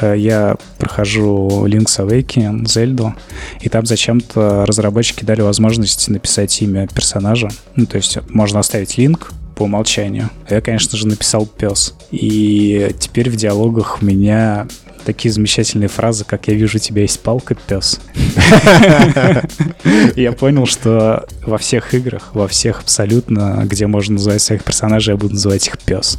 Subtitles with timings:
[0.00, 3.14] э, я прохожу Link's Awakening, Зельду,
[3.60, 7.48] и там зачем-то разработчики дали возможность написать имя персонажа.
[7.76, 10.30] Ну, то есть можно оставить линк, по умолчанию.
[10.48, 11.94] А я, конечно же, написал пес.
[12.10, 14.66] И теперь в диалогах у меня
[15.04, 18.00] такие замечательные фразы, как «Я вижу, тебя есть палка, пес».
[20.16, 25.18] Я понял, что во всех играх, во всех абсолютно, где можно называть своих персонажей, я
[25.18, 26.16] буду называть их пес.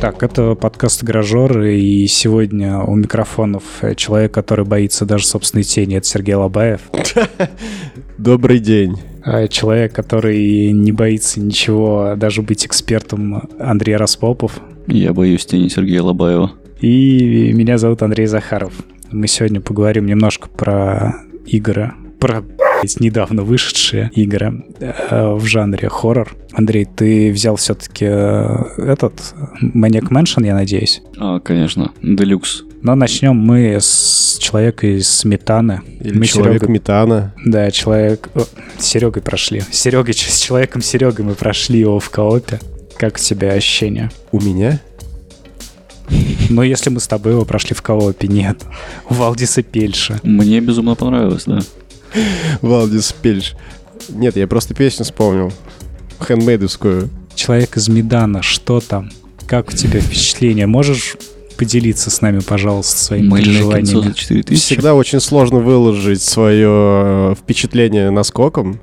[0.00, 3.62] Так, это подкаст «Гаражер», и сегодня у микрофонов
[3.96, 6.80] человек, который боится даже собственной тени, это Сергей Лобаев.
[8.16, 8.96] Добрый день.
[9.22, 14.58] А человек, который не боится ничего, даже быть экспертом, Андрей Распопов.
[14.86, 16.52] Я боюсь тени Сергея Лобаева.
[16.80, 18.72] И меня зовут Андрей Захаров.
[19.10, 22.44] Мы сегодня поговорим немножко про игры, про
[22.98, 26.34] недавно вышедшие игры э, в жанре хоррор.
[26.52, 31.02] Андрей, ты взял все-таки э, этот Maniac Mansion, я надеюсь?
[31.18, 32.64] А, конечно, Делюкс.
[32.82, 35.82] Но начнем мы с человека из Сметаны.
[36.00, 36.72] Или мы человек Серега...
[36.72, 37.34] Метана.
[37.44, 38.30] Да, человек...
[38.34, 38.44] О,
[38.78, 39.60] с Серегой прошли.
[39.60, 42.58] С Серегой, с человеком Серегой мы прошли его в коопе.
[42.96, 44.10] Как у тебя ощущения?
[44.32, 44.80] У меня?
[46.48, 48.64] Но если мы с тобой его прошли в коопе, нет.
[49.08, 50.18] У Валдиса Пельша.
[50.22, 51.60] Мне безумно понравилось, да.
[52.62, 53.54] Валдис Пельш.
[54.08, 55.52] Нет, я просто песню вспомнил.
[56.26, 57.08] Хендмейдовскую.
[57.34, 59.10] Человек из Медана, что там?
[59.46, 60.66] Как у тебя впечатление?
[60.66, 61.16] Можешь
[61.56, 64.08] поделиться с нами, пожалуйста, своими Мыльное переживаниями?
[64.08, 64.60] За 4000.
[64.62, 68.80] Всегда очень сложно выложить свое э, впечатление наскоком.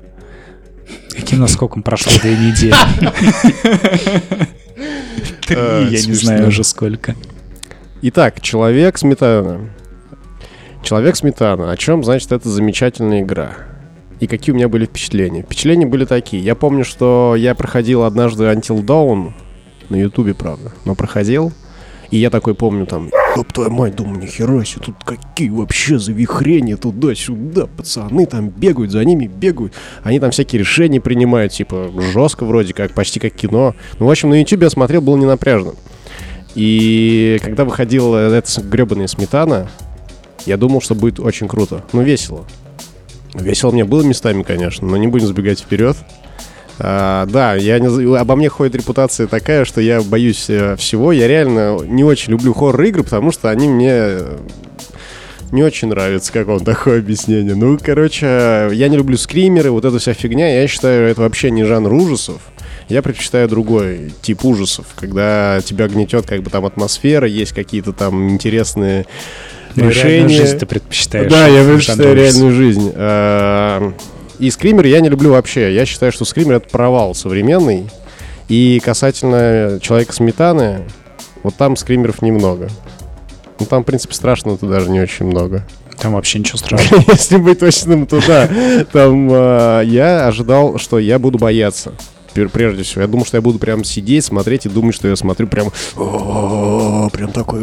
[1.10, 2.74] Каким наскоком прошло две недели?
[5.46, 7.16] Три, э, я не знаю уже сколько.
[8.02, 9.70] Итак, человек сметана.
[10.88, 11.70] Человек сметана.
[11.70, 13.50] О чем значит эта замечательная игра?
[14.20, 15.42] И какие у меня были впечатления?
[15.42, 16.42] Впечатления были такие.
[16.42, 19.34] Я помню, что я проходил однажды Until Dawn
[19.90, 21.52] на Ютубе, правда, но проходил.
[22.10, 26.78] И я такой помню там, ёб твою мать, думаю, нихера себе, тут какие вообще завихрения
[26.78, 29.74] туда-сюда, пацаны там бегают, за ними бегают.
[30.04, 33.74] Они там всякие решения принимают, типа, жестко вроде как, почти как кино.
[33.98, 35.74] Ну, в общем, на ютубе я смотрел, было не напряжно.
[36.54, 39.68] И когда выходила эта гребаная сметана,
[40.48, 41.84] я думал, что будет очень круто.
[41.92, 42.44] Ну, весело.
[43.34, 45.96] Весело мне было местами, конечно, но не будем забегать вперед.
[46.80, 51.12] А, да, я не, обо мне ходит репутация такая, что я боюсь э, всего.
[51.12, 54.18] Я реально не очень люблю хоррор-игры, потому что они мне
[55.50, 57.54] не очень нравятся, как вам такое объяснение.
[57.54, 60.60] Ну, короче, я не люблю скримеры, вот эта вся фигня.
[60.60, 62.40] Я считаю, это вообще не жанр ужасов.
[62.88, 68.30] Я предпочитаю другой тип ужасов, когда тебя гнетет как бы там атмосфера, есть какие-то там
[68.30, 69.04] интересные
[69.84, 70.28] ну, решение.
[70.28, 71.30] жизнь ты предпочитаешь.
[71.30, 72.92] Да, я предпочитаю реальную жизнь.
[72.94, 73.92] А,
[74.38, 75.74] и скример я не люблю вообще.
[75.74, 77.88] Я считаю, что скример это провал современный.
[78.48, 80.84] И касательно человека сметаны,
[81.42, 82.68] вот там скримеров немного.
[83.60, 85.64] Ну там, в принципе, страшно-то даже не очень много.
[86.00, 87.04] Там вообще ничего страшного.
[87.08, 88.48] Если быть точным, то да.
[88.92, 91.92] Там э, я ожидал, что я буду бояться
[92.46, 93.02] прежде всего.
[93.02, 95.70] Я думал, что я буду прям сидеть, смотреть и думать, что я смотрю прям...
[95.94, 97.60] Прям такой...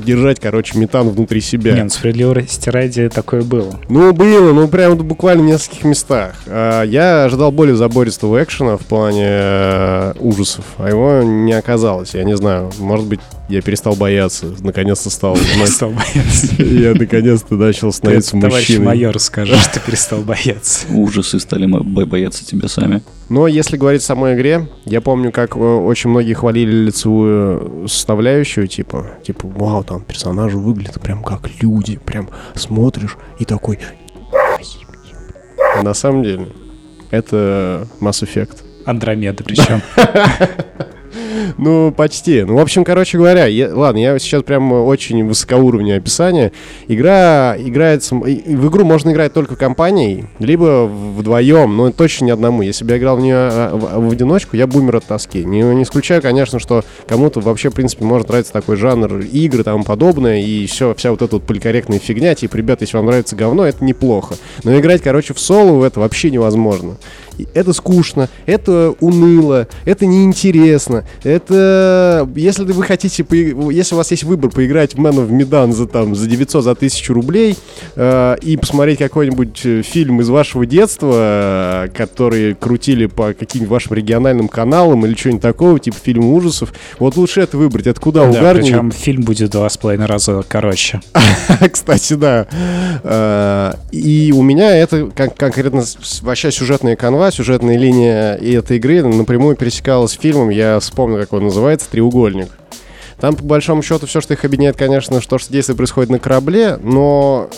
[0.00, 1.72] Держать, короче, метан внутри себя.
[1.72, 3.78] Нет, ну, справедливости ради такое было.
[3.88, 6.36] Ну, было, ну, прям буквально в нескольких местах.
[6.46, 12.14] А, я ожидал более забористого экшена в плане э, ужасов, а его не оказалось.
[12.14, 14.54] Я не знаю, может быть, я перестал бояться.
[14.60, 15.36] Наконец-то стал...
[15.54, 16.62] Перестал бояться.
[16.62, 18.50] Я наконец-то начал становиться мужчиной.
[18.50, 20.86] Товарищ майор скажет, что перестал бояться.
[20.90, 23.02] Ужасы стали бояться тебя сами.
[23.30, 28.66] Но если говорить о самой игре, я помню, как э, очень многие хвалили лицевую составляющую,
[28.66, 33.78] типа, типа, вау, там персонажи выглядят прям как люди, прям смотришь и такой...
[35.84, 36.48] На самом деле,
[37.12, 38.64] это Mass Effect.
[38.84, 39.80] Андромеда причем.
[41.58, 42.42] Ну, почти.
[42.42, 46.52] Ну, в общем, короче говоря, я, ладно, я сейчас прям очень высокоуровневое описание.
[46.88, 48.14] Игра играется...
[48.14, 52.62] В игру можно играть только компанией, либо вдвоем, но точно не одному.
[52.62, 55.44] Если бы я играл в нее а, в, в одиночку, я бумер от тоски.
[55.44, 59.64] Не, не исключаю, конечно, что кому-то вообще, в принципе, может нравиться такой жанр игры и
[59.64, 63.36] тому подобное, и все, вся вот эта вот поликорректная фигня, типа, ребята, если вам нравится
[63.36, 64.36] говно, это неплохо.
[64.64, 66.96] Но играть, короче, в соло это вообще невозможно.
[67.54, 72.28] Это скучно, это уныло, это неинтересно, это...
[72.34, 73.24] Если вы хотите,
[73.70, 76.70] если у вас есть выбор поиграть в Man of Medan за, там, за 900, за
[76.72, 77.56] 1000 рублей
[77.96, 83.94] э, и посмотреть какой-нибудь э, фильм из вашего детства, э, который крутили по каким-нибудь вашим
[83.94, 87.86] региональным каналам или что-нибудь такого, типа фильм ужасов, вот лучше это выбрать.
[87.86, 88.62] Это куда Да, угарнее.
[88.72, 91.00] причем фильм будет два с половиной раза короче.
[91.72, 92.46] Кстати, да.
[93.02, 95.82] Э, И у меня это кон- конкретно
[96.22, 100.50] вообще сюжетная канва, сюжетная линия и этой игры напрямую пересекалась с фильмом.
[100.50, 102.48] Я вспомнил, как он называется, «Треугольник».
[103.20, 106.78] Там, по большому счету, все, что их объединяет, конечно, что, что действие происходит на корабле,
[106.82, 107.50] но...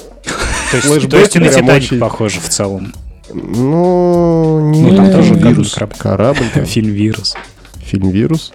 [0.71, 2.93] То есть, Флэшбэк то есть и на Титаник очень- похоже в целом.
[3.33, 4.83] Ну, не...
[4.83, 5.75] Ну, там тоже вирус.
[5.75, 5.97] корабль.
[5.99, 6.65] Корабль, там.
[6.67, 7.35] Фильм «Вирус».
[7.79, 8.53] фильм «Вирус».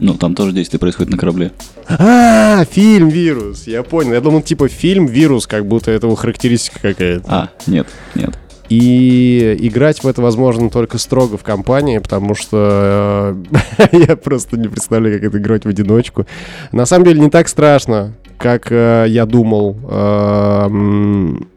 [0.00, 1.52] Ну, там тоже действие происходит на корабле.
[1.88, 4.14] А, фильм «Вирус», я понял.
[4.14, 7.24] Я думал, типа, фильм «Вирус», как будто это его характеристика какая-то.
[7.28, 8.38] А, нет, нет.
[8.68, 13.34] И играть в это возможно только строго в компании, потому что
[13.72, 16.26] э, я просто не представляю, как это играть в одиночку.
[16.72, 19.78] На самом деле не так страшно, как э, я думал.
[19.88, 21.48] Э, м,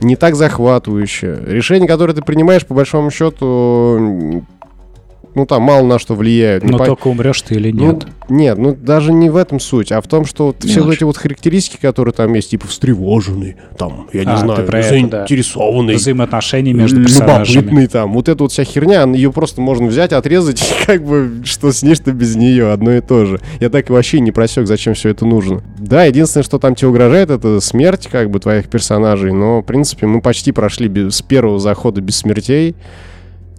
[0.00, 1.38] не так захватывающе.
[1.46, 4.44] Решения, которые ты принимаешь, по большому счету,
[5.34, 6.64] ну там мало на что влияют.
[6.64, 8.06] Не Но по- только умрешь ты или ну, нет.
[8.28, 11.04] нет, ну даже не в этом суть, а в том, что вот все вот эти
[11.04, 15.20] вот характеристики, которые там есть, типа встревоженный, там, я не А, знаю, про это, да.
[15.20, 17.54] заинтересованный, Взаимоотношения между персонажами.
[17.56, 18.12] любопытный там.
[18.12, 21.82] Вот эта вот вся херня, ее просто можно взять, отрезать, и как бы что с
[21.82, 23.40] ней, что без нее, одно и то же.
[23.60, 25.62] Я так и вообще не просек, зачем все это нужно.
[25.78, 30.06] Да, единственное, что там тебе угрожает, это смерть как бы твоих персонажей, но, в принципе,
[30.06, 32.74] мы почти прошли без, с первого захода без смертей.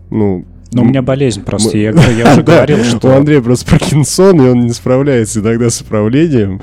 [0.10, 1.78] Ну, Но у меня болезнь просто.
[1.78, 3.16] Я, я уже говорил, У что...
[3.16, 6.62] Андрея просто Паркинсон, и он не справляется иногда с управлением.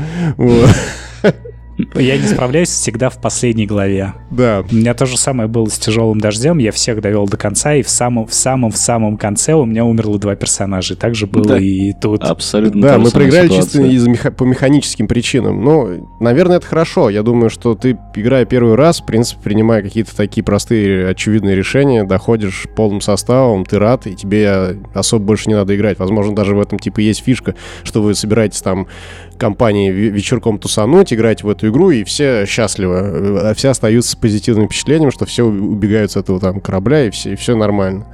[1.94, 4.12] Я не справляюсь всегда в последней главе.
[4.30, 4.62] Да.
[4.70, 6.58] У меня то же самое было с тяжелым дождем.
[6.58, 9.84] Я всех довел до конца, и в самом в самом в самом конце у меня
[9.84, 10.94] умерло два персонажа.
[10.94, 11.58] И так же было Да.
[11.58, 12.22] и тут.
[12.22, 13.82] Абсолютно Да, мы проиграли ситуация.
[13.82, 15.64] чисто из меха- по механическим причинам.
[15.64, 17.08] Ну, наверное, это хорошо.
[17.10, 22.04] Я думаю, что ты, играя первый раз, в принципе, принимая какие-то такие простые, очевидные решения,
[22.04, 25.98] доходишь полным составом, ты рад, и тебе особо больше не надо играть.
[25.98, 28.86] Возможно, даже в этом типа есть фишка, что вы собираетесь там
[29.38, 32.96] компанией ве- вечерком тусануть, играть в эту игру, и все счастливы.
[32.96, 37.32] э, все остаются с позитивным впечатлением, что все убегают с этого там корабля, и все,
[37.32, 38.06] и все нормально.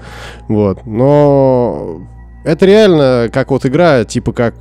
[0.49, 0.87] Вот.
[0.87, 2.01] Но
[2.45, 4.55] это реально как вот игра, типа как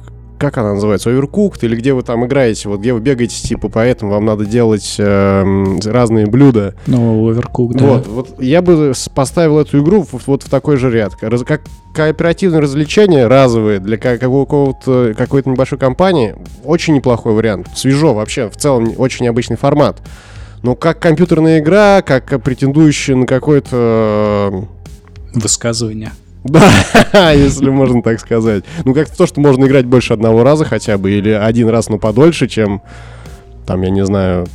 [0.44, 4.12] как она называется, Overcooked, или где вы там играете, вот где вы бегаете, типа, поэтому
[4.12, 6.76] вам надо делать эм, разные блюда.
[6.88, 7.86] Ну, Overcooked, да.
[7.86, 11.14] Вот, вот я бы поставил эту игру в- вот в такой же ряд.
[11.22, 11.62] Раз- Как
[11.96, 16.36] кооперативное развлечение, разовое, для ка- какого-то, какой-то небольшой компании,
[16.66, 17.68] очень неплохой вариант.
[17.76, 20.02] Свежо вообще, в целом очень необычный формат.
[20.62, 24.66] Но как компьютерная игра, как претендующая на какой-то...
[25.34, 26.12] э, Высказывание.
[26.44, 28.64] Да, если можно так сказать.
[28.86, 31.98] Ну, как то, что можно играть больше одного раза хотя бы, или один раз, но
[31.98, 32.82] подольше, чем,
[33.66, 34.48] там, я не знаю...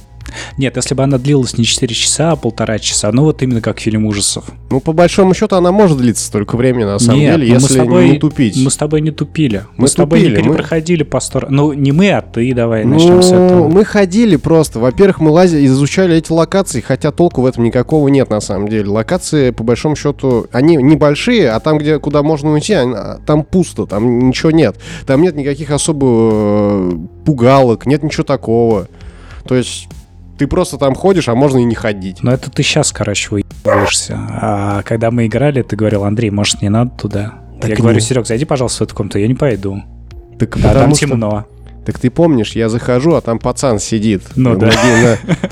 [0.58, 3.78] Нет, если бы она длилась не 4 часа, а полтора часа, ну вот именно как
[3.78, 4.44] фильм ужасов.
[4.70, 7.60] Ну, по большому счету, она может длиться столько времени, на самом Нет, деле, ну мы
[7.62, 8.56] если тобой- не тупить.
[8.62, 9.64] Мы с тобой не тупили.
[9.76, 11.54] Мы, Мы с тобой тупили, не мы- перепроходили по сторону.
[11.56, 13.68] Ну, не мы, а ты давай начнем с Ну, этого.
[13.68, 14.80] мы ходили просто.
[14.80, 18.88] Во-первых, мы лазили, изучали эти локации, хотя толку в этом никакого нет на самом деле.
[18.88, 23.86] Локации, по большому счету, они небольшие, а там, где, куда можно уйти, а, там пусто,
[23.86, 24.76] там ничего нет.
[25.06, 26.92] Там нет никаких особо э,
[27.24, 28.88] пугалок, нет ничего такого.
[29.46, 29.88] То есть
[30.38, 32.22] ты просто там ходишь, а можно и не ходить.
[32.22, 34.16] Но это ты сейчас, короче, выебываешься.
[34.18, 37.34] А когда мы играли, ты говорил, Андрей, может, не надо туда?
[37.60, 39.18] Так я говорю, не- Серег, зайди, пожалуйста, в эту комнату.
[39.18, 39.82] Я не пойду.
[40.38, 41.46] Так А там что- темно.
[41.84, 44.70] Так ты помнишь, я захожу, а там пацан сидит Ну на, да.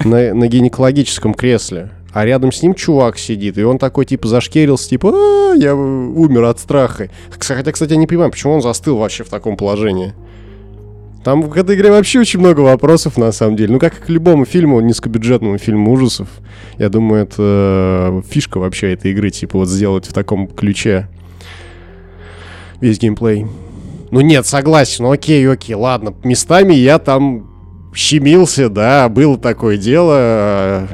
[0.05, 1.91] на- на- на гинекологическом кресле.
[2.13, 6.45] А рядом с ним чувак сидит, и он такой, типа, зашкерился, типа, «А, я умер
[6.45, 7.11] от страха.
[7.39, 10.15] Хотя, кстати, я не понимаю, почему он застыл вообще в таком положении.
[11.27, 13.73] Там в этой игре вообще очень много вопросов, на самом деле.
[13.73, 16.29] Ну, как и к любому фильму, низкобюджетному фильму ужасов.
[16.79, 21.09] Я думаю, это э, фишка вообще этой игры, типа, вот сделать в таком ключе
[22.81, 23.45] весь геймплей.
[24.13, 26.15] Ну нет, согласен, ну окей, окей, ладно.
[26.23, 30.15] Местами я там щемился, да, было такое дело.
[30.17, 30.87] э,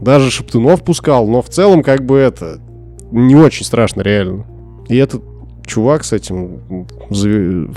[0.00, 2.60] Даже шептунов пускал, но в целом как бы это
[3.12, 4.44] не очень страшно, реально.
[4.88, 5.22] И этот
[5.68, 6.86] чувак с этим,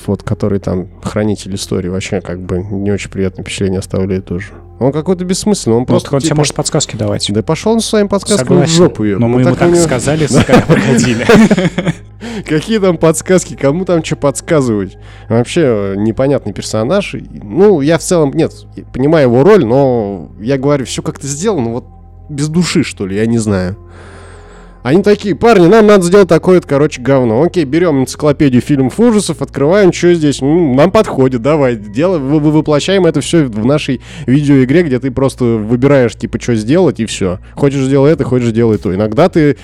[0.07, 4.47] вот, который там хранитель истории, вообще как бы не очень приятное впечатление оставляет тоже.
[4.79, 7.27] Он какой-то бессмысленный, он Ну, просто так он тебе типа, может подсказки давать.
[7.31, 8.75] Да пошел он своим подсказками в Согласен.
[8.75, 9.19] жопу ее.
[9.19, 11.23] Но мы ему так сказали, когда выходили.
[12.47, 14.97] Какие там подсказки, кому там что подсказывать?
[15.29, 17.15] Вообще э, непонятный персонаж.
[17.43, 18.53] Ну, я в целом, нет,
[18.91, 21.85] понимаю его роль, но я говорю, все как-то сделано, вот
[22.29, 23.77] без души, что ли, я не знаю.
[24.83, 27.43] Они такие, парни, нам надо сделать такое-то, короче, говно.
[27.43, 32.51] Окей, берем энциклопедию фильмов ужасов, открываем, что здесь, ну, нам подходит, давай, делаем, вы, вы-
[32.51, 37.39] воплощаем это все в нашей видеоигре, где ты просто выбираешь, типа, что сделать, и все.
[37.53, 38.93] Хочешь сделай это, хочешь делай то.
[38.93, 39.57] Иногда ты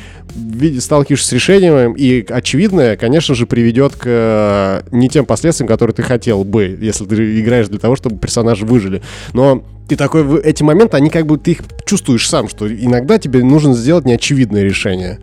[0.80, 6.04] сталкиваешься с решением, и очевидное, конечно же, приведет к э, не тем последствиям, которые ты
[6.04, 9.02] хотел бы, если ты играешь для того, чтобы персонажи выжили.
[9.34, 13.18] Но ты такой, в- эти моменты, они как бы, ты их чувствуешь сам, что иногда
[13.18, 15.20] тебе нужно сделать неочевидное решение.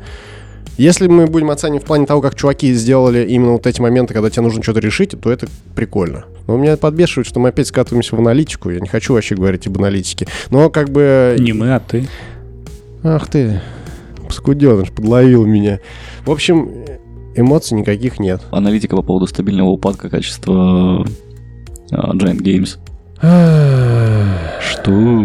[0.76, 4.28] Если мы будем оценивать в плане того, как чуваки сделали именно вот эти моменты, когда
[4.28, 6.24] тебе нужно что-то решить, то это прикольно.
[6.48, 8.70] Но меня подбешивает, что мы опять скатываемся в аналитику.
[8.70, 10.26] Я не хочу вообще говорить об аналитике.
[10.50, 11.36] Но как бы...
[11.38, 12.08] Не мы, а ты.
[13.04, 13.60] Ах ты,
[14.30, 15.78] скуденыш, подловил меня.
[16.24, 16.70] В общем,
[17.36, 18.40] эмоций никаких нет.
[18.50, 21.06] Аналитика по поводу стабильного упадка качества
[21.92, 22.78] а, Giant Games.
[24.84, 25.24] Что?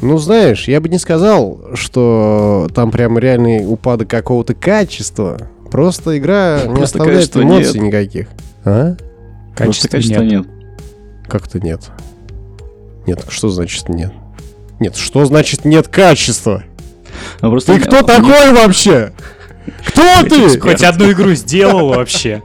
[0.00, 5.50] Ну, знаешь, я бы не сказал, что там прям реальный упадок какого-то качества.
[5.70, 8.28] Просто игра не оставляет эмоций никаких.
[8.64, 8.96] А?
[9.54, 10.46] Качества качества нет.
[10.46, 10.46] нет.
[11.28, 11.90] Как-то нет.
[13.06, 14.12] Нет, что значит нет?
[14.80, 16.64] Нет, что значит нет качества?
[17.40, 19.12] А просто Ты мне- кто такой вообще?
[19.86, 20.58] Кто ты?
[20.58, 22.42] Хоть одну игру сделал вообще.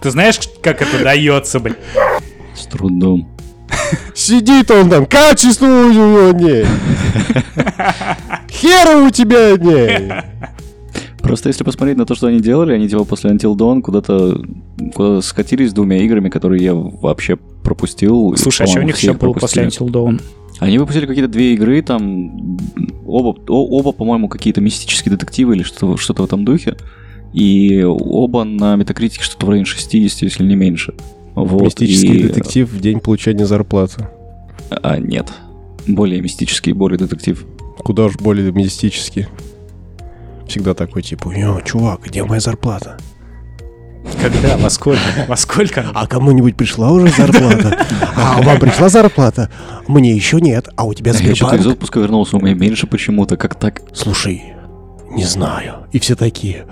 [0.00, 1.76] Ты знаешь, как это дается, блин?
[2.54, 3.28] С трудом.
[4.26, 6.66] Сидит он там, качество у него нет.
[8.50, 10.24] Хера у тебя нет.
[11.18, 14.40] Просто если посмотреть на то, что они делали, они типа после Until Dawn куда-то
[14.94, 18.34] куда скатились с двумя играми, которые я вообще пропустил.
[18.36, 19.64] Слушай, а что у них все еще было после.
[19.64, 20.20] Until Dawn?
[20.58, 22.58] Они выпустили какие-то две игры, там
[23.06, 26.76] оба, о- оба по-моему, какие-то мистические детективы или что-то, что-то в этом духе.
[27.32, 30.94] И оба на метакритике что-то в районе 60, если не меньше.
[31.34, 34.08] Вот, Мистический и- детектив в день получения зарплаты.
[34.70, 35.32] А, нет.
[35.86, 37.44] Более мистический, более детектив.
[37.78, 39.26] Куда уж более мистический.
[40.48, 42.96] Всегда такой типа, «Йо, чувак, где моя зарплата?
[44.22, 44.56] Когда?
[44.56, 45.00] Во сколько?
[45.26, 45.84] Во сколько?
[45.92, 47.84] А кому-нибудь пришла уже зарплата?
[48.14, 49.50] А вам пришла зарплата?
[49.88, 51.66] Мне еще нет, а у тебя Я что-то из Сбербанк?
[51.66, 53.82] отпуска вернулся, у меня меньше почему-то, как так?
[53.92, 54.54] Слушай,
[55.10, 55.86] не знаю.
[55.92, 56.66] И все такие,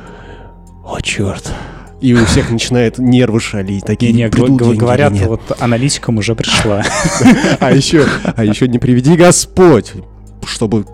[0.85, 1.53] о, черт.
[2.01, 3.85] И у всех начинают нервы шалить.
[3.85, 5.27] Такие, Не, не, деньги говорят, нет?
[5.27, 6.83] вот аналитикам уже пришла.
[7.61, 9.93] А еще, а еще не приведи Господь,
[10.47, 10.85] чтобы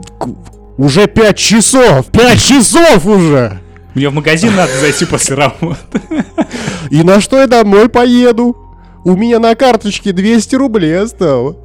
[0.76, 3.60] уже пять часов, пять часов уже.
[3.94, 6.00] Мне в магазин надо зайти после работы.
[6.90, 8.56] И на что я домой поеду?
[9.04, 11.56] У меня на карточке 200 рублей осталось.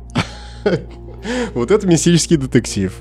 [1.56, 2.94] Вот это мистический детектив.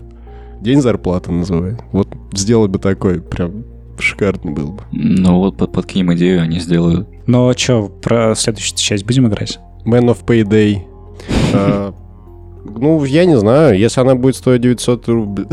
[0.62, 1.80] День зарплаты называют.
[1.92, 3.64] Вот сделать бы такой, прям
[4.02, 4.82] шикарный был бы.
[4.92, 7.08] Ну вот под, подкинем идею, они сделают.
[7.26, 9.58] Но что, про следующую часть будем играть?
[9.84, 10.82] Man of Payday.
[11.52, 11.94] А,
[12.64, 15.46] Ну, я не знаю, если она будет стоить 900 рублей.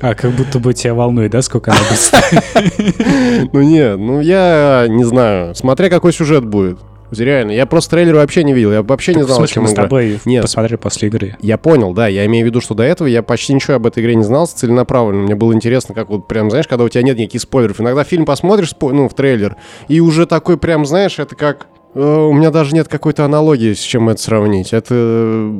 [0.00, 3.48] А, как будто бы тебя волнует, да, сколько она будет стоить?
[3.52, 5.54] Ну нет, ну я не знаю.
[5.54, 6.78] Смотря какой сюжет будет.
[7.10, 8.72] Реально, я просто трейлер вообще не видел.
[8.72, 10.42] Я вообще не Так, В знал, о смысле, чем мы с тобой Нет.
[10.42, 11.36] посмотрели после игры.
[11.40, 14.02] Я понял, да, я имею в виду, что до этого я почти ничего об этой
[14.02, 15.22] игре не знал целенаправленно.
[15.22, 17.80] Мне было интересно, как вот прям, знаешь, когда у тебя нет никаких спойлеров.
[17.80, 19.56] Иногда фильм посмотришь, спо- ну, в трейлер,
[19.88, 21.66] и уже такой прям, знаешь, это как...
[21.94, 24.72] э, У меня даже нет какой-то аналогии, с чем это сравнить.
[24.72, 25.50] Это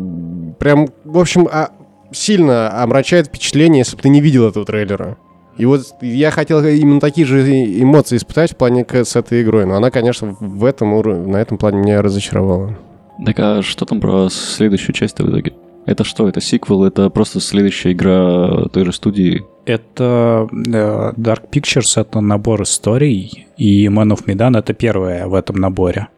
[0.59, 1.71] прям, в общем, а,
[2.12, 5.17] сильно омрачает впечатление, если бы ты не видел этого трейлера.
[5.59, 7.43] И вот я хотел именно такие же
[7.83, 11.37] эмоции испытать в плане к- с этой игрой, но она, конечно, в этом уро- на
[11.38, 12.79] этом плане меня разочаровала.
[13.27, 15.53] Так а что там про следующую часть в итоге?
[15.87, 16.29] Это что?
[16.29, 16.85] Это сиквел?
[16.85, 19.45] Это просто следующая игра той же студии?
[19.65, 25.57] Это э, Dark Pictures— это набор историй, и Man of Medan— это первая в этом
[25.57, 26.09] наборе.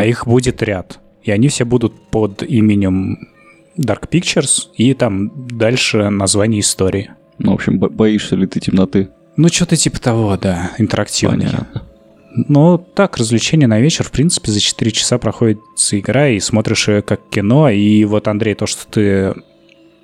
[0.00, 1.00] А их будет ряд.
[1.22, 3.18] И они все будут под именем
[3.78, 7.10] Dark Pictures, и там дальше название истории.
[7.38, 9.08] Ну, в общем, бо- боишься ли ты темноты?
[9.36, 11.46] Ну, что-то типа того, да, интерактивный.
[11.46, 11.82] Понятно.
[12.36, 15.58] Ну, так, развлечение на вечер, в принципе, за 4 часа проходит
[15.92, 19.34] игра, и смотришь ее как кино, и вот, Андрей, то, что ты...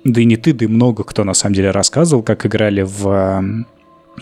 [0.03, 3.65] Да и не ты, да и много кто, на самом деле, рассказывал, как играли в...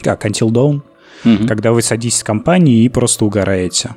[0.01, 0.81] Как, Until Dawn,
[1.25, 1.47] Мгм.
[1.47, 3.91] когда вы садитесь в компании и просто угораете.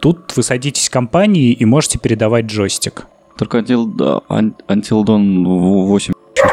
[0.00, 3.06] Тут вы садитесь в компании и можете передавать джойстик.
[3.38, 3.86] Только Until,
[4.28, 6.12] Until Dawn в 8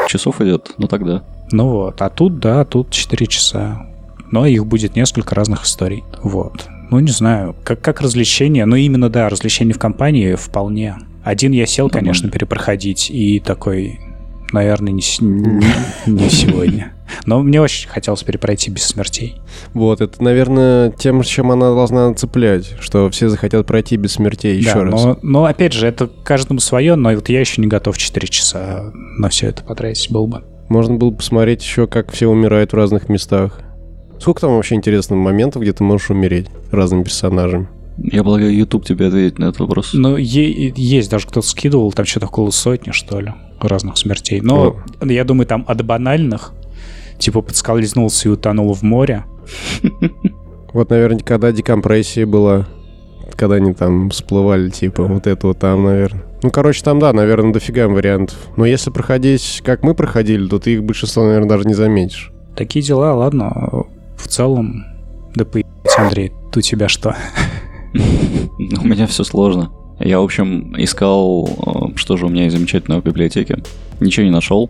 [0.09, 1.23] часов идет, ну тогда.
[1.53, 3.85] Ну вот, а тут, да, тут 4 часа.
[4.31, 6.03] Но их будет несколько разных историй.
[6.23, 6.65] Вот.
[6.89, 8.65] Ну, не знаю, как, как развлечение.
[8.65, 10.95] Ну, именно, да, развлечение в компании вполне.
[11.23, 12.07] Один я сел, Нормально.
[12.07, 13.99] конечно, перепроходить, и такой,
[14.51, 16.93] наверное, не, не- не сегодня.
[17.27, 19.39] Но мне очень хотелось перепройти без смертей.
[19.75, 24.73] Вот, это, наверное, тем, чем она должна цеплять, что все захотят пройти без смертей еще
[24.73, 25.03] да, раз.
[25.03, 28.91] Но, но, опять же, это каждому свое, но вот я еще не готов 4 часа
[28.93, 30.43] на все это потратить был бы.
[30.73, 33.59] Можно было посмотреть еще, как все умирают в разных местах.
[34.19, 37.67] Сколько там вообще интересных моментов, где ты можешь умереть разными персонажами?
[37.99, 39.91] Я полагаю, YouTube тебе ответит на этот вопрос.
[39.93, 44.41] Ну, есть даже кто-то скидывал, там что-то около сотни, что ли, разных смертей.
[44.41, 46.53] Но я думаю, там от банальных,
[47.19, 49.25] типа подскользнулся и утонул в море.
[50.73, 52.65] Вот, наверное, когда декомпрессия была,
[53.35, 56.23] когда они там всплывали, типа, вот это вот там, наверное.
[56.43, 58.37] Ну, короче, там, да, наверное, дофига вариантов.
[58.57, 62.31] Но если проходить, как мы проходили, то ты их большинство, наверное, даже не заметишь.
[62.55, 63.85] Такие дела, ладно.
[64.17, 64.85] В целом,
[65.35, 67.15] да поебать, Андрей, у тебя что?
[67.93, 69.71] У меня все сложно.
[69.99, 73.63] Я, в общем, искал, э, что же у меня есть замечательного в библиотеке.
[73.99, 74.69] Ничего не нашел.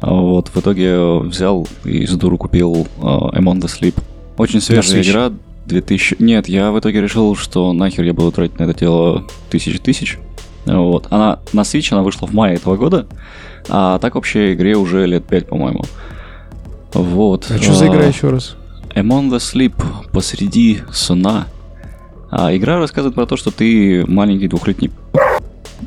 [0.00, 3.94] А Вот, в итоге взял и с дуру купил э, Among the Sleep.
[4.36, 5.32] Очень свежая игра.
[5.66, 6.16] 2000...
[6.18, 10.18] Нет, я в итоге решил, что нахер я буду тратить на это дело тысячи тысяч.
[10.66, 11.06] Вот.
[11.10, 13.06] Она на Switch, она вышла в мае этого года.
[13.68, 15.84] А так вообще игре уже лет 5, по-моему.
[16.92, 17.46] Вот.
[17.50, 18.56] А что за игра еще раз?
[18.94, 19.74] Among the Sleep
[20.12, 21.46] посреди сна.
[22.30, 24.90] А, игра рассказывает про то, что ты маленький двухлетний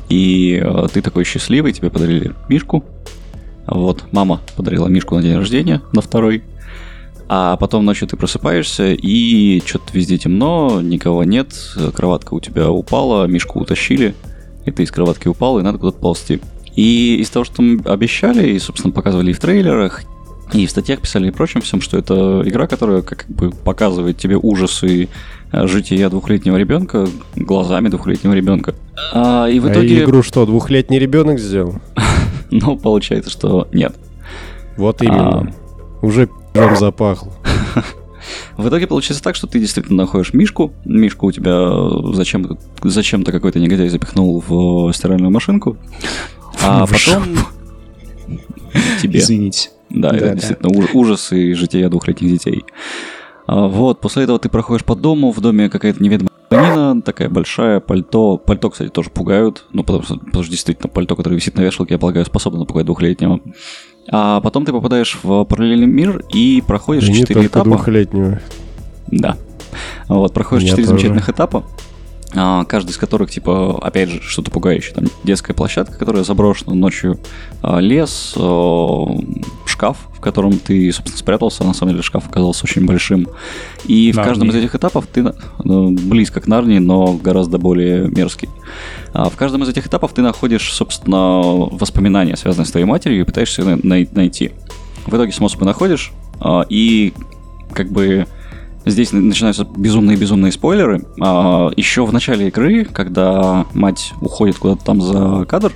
[0.08, 2.84] и э, ты такой счастливый, тебе подарили мишку.
[3.66, 6.42] Вот, мама подарила мишку на день рождения, на второй.
[7.28, 11.54] А потом ночью ты просыпаешься, и что-то везде темно, никого нет,
[11.94, 14.16] кроватка у тебя упала, мишку утащили,
[14.64, 16.40] и ты из кроватки упал, и надо куда-то ползти.
[16.76, 20.02] И из того, что мы обещали, и, собственно, показывали и в трейлерах,
[20.52, 24.36] и в статьях писали и прочем всем, что это игра, которая как бы показывает тебе
[24.36, 25.08] ужасы
[25.52, 28.74] э, жития двухлетнего ребенка глазами двухлетнего ребенка.
[29.12, 31.76] А, и в А итоге, игру что, двухлетний ребенок сделал?
[32.50, 33.94] ну, получается, что нет.
[34.76, 35.52] Вот именно.
[36.02, 37.32] Уже пи***м запахло.
[38.60, 40.72] В итоге получается так, что ты действительно находишь Мишку.
[40.84, 45.76] Мишку у тебя зачем, зачем-то какой-то негодяй запихнул в стиральную машинку.
[46.62, 47.24] А В потом
[49.00, 49.18] тебе.
[49.20, 49.70] Извините.
[49.88, 50.34] Да, Да, это да.
[50.34, 52.64] действительно уж- ужасы жития двухлетних детей.
[53.46, 57.78] А, Вот, после этого ты проходишь по дому, в доме какая-то неведомая Нина, такая большая,
[57.80, 58.36] пальто.
[58.36, 59.66] Пальто, кстати, тоже пугают.
[59.72, 62.86] Ну, потому что, потому что действительно пальто, которое висит на вешалке, я полагаю, способно напугать
[62.86, 63.40] двухлетнего.
[64.08, 67.64] А потом ты попадаешь в параллельный мир и проходишь четыре этапа.
[67.64, 68.40] двухлетнего.
[69.08, 69.36] Да.
[70.08, 70.98] Вот, проходишь Меня четыре тоже.
[70.98, 71.64] замечательных этапа,
[72.34, 74.94] а, каждый из которых, типа, опять же, что-то пугающее.
[74.94, 77.18] Там детская площадка, которая заброшена ночью,
[77.62, 78.34] а, лес,
[79.80, 81.64] шкаф, в котором ты, собственно, спрятался.
[81.64, 83.26] На самом деле шкаф оказался очень большим.
[83.86, 84.30] И в Нарния.
[84.30, 85.32] каждом из этих этапов ты
[85.64, 88.50] ну, близко к Нарнии, но гораздо более мерзкий.
[89.14, 91.40] А в каждом из этих этапов ты находишь, собственно,
[91.70, 94.52] воспоминания, связанные с твоей матерью, и пытаешься их най- найти.
[95.06, 97.14] В итоге способы находишь, а, и
[97.72, 98.26] как бы
[98.86, 101.04] Здесь на- начинаются безумные-безумные спойлеры.
[101.20, 105.72] А, еще в начале игры, когда мать уходит куда-то там за кадр,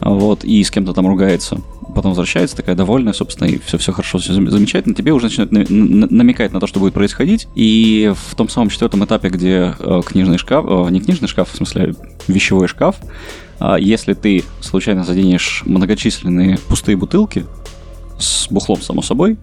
[0.00, 4.18] вот, и с кем-то там ругается, потом возвращается, такая довольная, собственно, и все, все хорошо,
[4.18, 7.48] все замечательно, тебе уже начинает на- на- намекать на то, что будет происходить.
[7.54, 11.56] И в том самом четвертом этапе, где э, книжный шкаф, э, не книжный шкаф, в
[11.56, 11.94] смысле
[12.28, 12.96] вещевой шкаф,
[13.58, 17.44] а, если ты случайно заденешь многочисленные пустые бутылки,
[18.18, 19.38] с бухлом, само собой,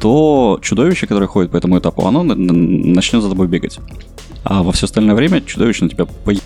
[0.00, 3.78] то чудовище, которое ходит по этому этапу, оно на- на- начнет за тобой бегать.
[4.44, 6.42] А во все остальное время чудовище на тебя поебать.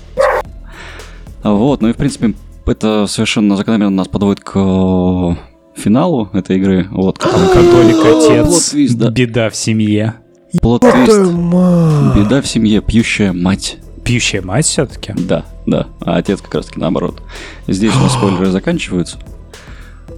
[1.42, 2.35] Вот, ну и в принципе
[2.68, 6.87] это совершенно закономерно нас подводит к э, финалу этой игры.
[6.90, 8.75] Вот, Алкоголик, отец,
[9.11, 10.14] беда в семье.
[10.61, 11.33] Плот-твист.
[11.33, 12.16] мать!
[12.16, 13.79] Беда в семье, пьющая мать.
[14.05, 15.14] Пьющая мать все-таки.
[15.16, 15.87] Да, да.
[16.01, 17.22] А отец как раз таки наоборот.
[17.66, 19.18] Здесь у нас спойлеры заканчиваются.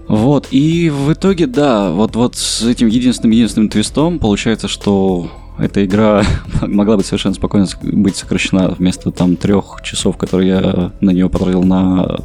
[0.08, 6.22] Вот, и в итоге, да, вот, вот с этим единственным-единственным твистом получается, что эта игра
[6.62, 11.62] могла быть совершенно спокойно быть сокращена вместо там трех часов, которые я на нее потратил
[11.62, 12.18] на,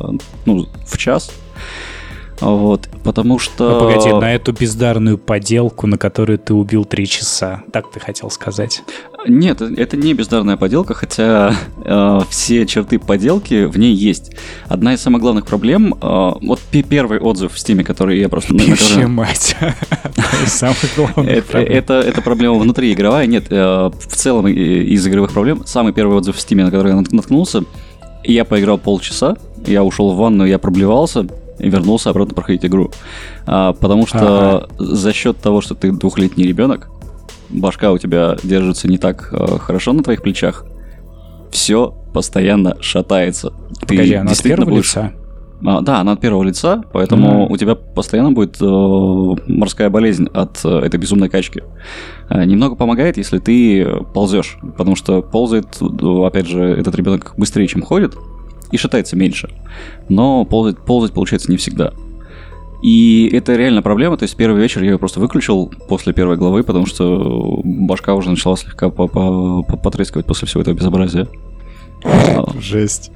[0.46, 1.32] ну, в час.
[2.42, 3.70] Вот, потому что...
[3.70, 7.64] Ну, погоди, на эту бездарную поделку, на которую ты убил три часа.
[7.74, 8.82] Так ты хотел сказать.
[9.28, 11.54] Нет, это не бездарная поделка, хотя
[11.84, 14.32] э, все черты поделки в ней есть.
[14.68, 15.98] Одна из самых главных проблем, э,
[16.42, 18.54] вот пе- первый отзыв в Стиме, который я просто...
[18.54, 19.56] Пьющая мать.
[21.26, 21.72] Это, проблем.
[21.78, 23.28] это, это проблема внутри игровая.
[23.28, 23.56] Нет, э,
[23.94, 27.64] в целом из игровых проблем самый первый отзыв в Steam, на который я нат- наткнулся,
[28.24, 31.28] я поиграл полчаса, я ушел в ванну, я проблевался
[31.60, 32.92] и вернулся обратно проходить игру.
[33.46, 36.90] А, потому что за счет того, что ты двухлетний ребенок,
[37.50, 40.66] башка у тебя держится не так э, хорошо на твоих плечах,
[41.52, 43.54] все постоянно шатается.
[43.82, 45.12] Ты Погоди, она от первого будешь- лица?
[45.66, 47.52] а, да, она от первого лица, поэтому Мгм.
[47.52, 48.66] у тебя постоянно будет э,
[49.48, 51.64] морская болезнь от э, этой безумной качки.
[52.30, 57.68] Э, немного помогает, если ты ползешь, потому что ползает, э, опять же, этот ребенок быстрее,
[57.68, 58.16] чем ходит,
[58.72, 59.50] и шатается меньше.
[60.08, 61.94] Но ползать, ползать получается не всегда.
[62.82, 66.64] И это реально проблема, то есть первый вечер я ее просто выключил после первой главы,
[66.64, 71.28] потому что башка уже начала слегка по- по- по- потрескивать после всего этого безобразия.
[72.06, 73.12] А, Жесть.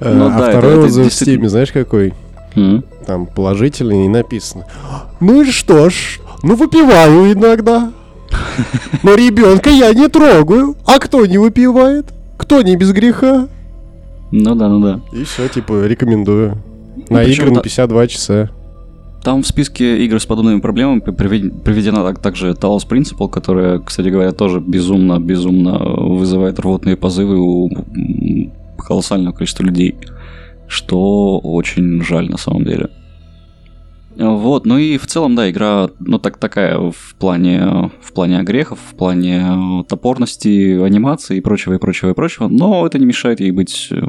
[0.00, 2.14] Ну а да, это- второй это отзыв в действительно- Стиме, знаешь какой?
[2.54, 2.84] м.
[3.06, 4.66] Там положительный и написано.
[5.18, 7.90] Ну и что ж, ну выпиваю иногда.
[9.02, 10.76] Но ребенка я не трогаю.
[10.86, 12.06] А кто не выпивает?
[12.38, 13.48] Кто не без греха?
[14.30, 15.00] Ну да, ну да.
[15.12, 16.58] И все, типа, рекомендую.
[17.10, 18.50] На Ну, причем игры на это- 52 часа.
[19.22, 24.08] Там в списке игр с подобными проблемами привед- приведена так- также Talos Principle, которая, кстати
[24.08, 27.70] говоря, тоже безумно-безумно вызывает рвотные позывы у
[28.76, 29.94] колоссального количества людей,
[30.66, 32.88] что очень жаль на самом деле.
[34.16, 38.78] Вот, ну и в целом, да, игра, ну так такая в плане, в плане огрехов,
[38.90, 43.40] в плане э, топорности, анимации и прочего, и прочего, и прочего, но это не мешает
[43.40, 44.02] ей быть э,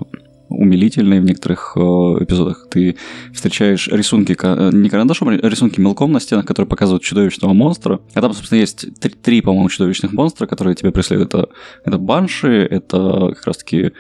[0.54, 2.68] умилительной в некоторых э, эпизодах.
[2.70, 2.96] Ты
[3.34, 8.00] встречаешь рисунки, э, не карандашом, а рисунки мелком на стенах, которые показывают чудовищного монстра.
[8.14, 11.34] А там, собственно, есть три, три, по-моему, чудовищных монстра, которые тебя преследуют.
[11.34, 11.50] Это,
[11.86, 13.92] это банши, это как раз-таки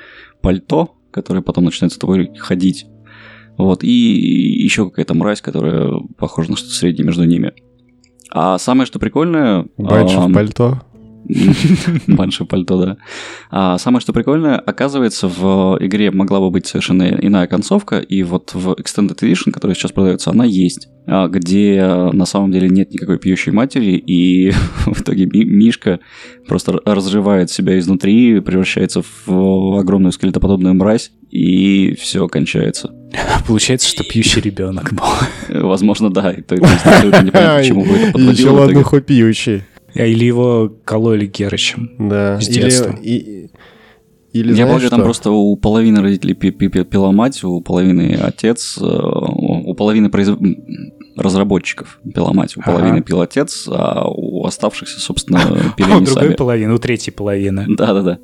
[0.41, 2.85] пальто, которое потом начинает с тобой ходить.
[3.57, 7.53] Вот, и еще какая-то мразь, которая похожа на что-то среднее между ними.
[8.31, 9.67] А самое, что прикольное...
[9.77, 10.81] Банши ам, в пальто.
[12.07, 12.97] Банши пальто, да.
[13.49, 18.53] А самое, что прикольное, оказывается, в игре могла бы быть совершенно иная концовка, и вот
[18.53, 21.83] в Extended Edition, которая сейчас продается, она есть, а, где
[22.13, 24.51] на самом деле нет никакой пьющей матери, и
[24.85, 25.99] в итоге Ми- Мишка
[26.47, 32.91] просто разрывает себя изнутри, превращается в огромную скелетоподобную мразь, и все кончается.
[33.47, 35.05] Получается, что пьющий ребенок был.
[35.67, 36.31] Возможно, да.
[36.31, 39.63] и То, то есть абсолютно непонятно, к чему бы это Еще подводило ладно хоть пьющий.
[39.95, 41.91] А Или его кололи Герычем.
[42.09, 42.39] Да.
[42.41, 42.95] С Или- детства.
[43.01, 43.49] и-
[44.33, 47.61] Или Я знаешь полагаю, там просто у половины родителей пи- пи- пи- пила мать, у
[47.61, 50.57] половины отец, э, у половины м,
[51.15, 52.71] разработчиков пила мать, у Ага.
[52.71, 55.39] половины пил отец, а у оставшихся, собственно,
[55.77, 56.33] пили А у другой сами.
[56.33, 57.65] половины, у третьей половины.
[57.77, 58.17] Да-да-да.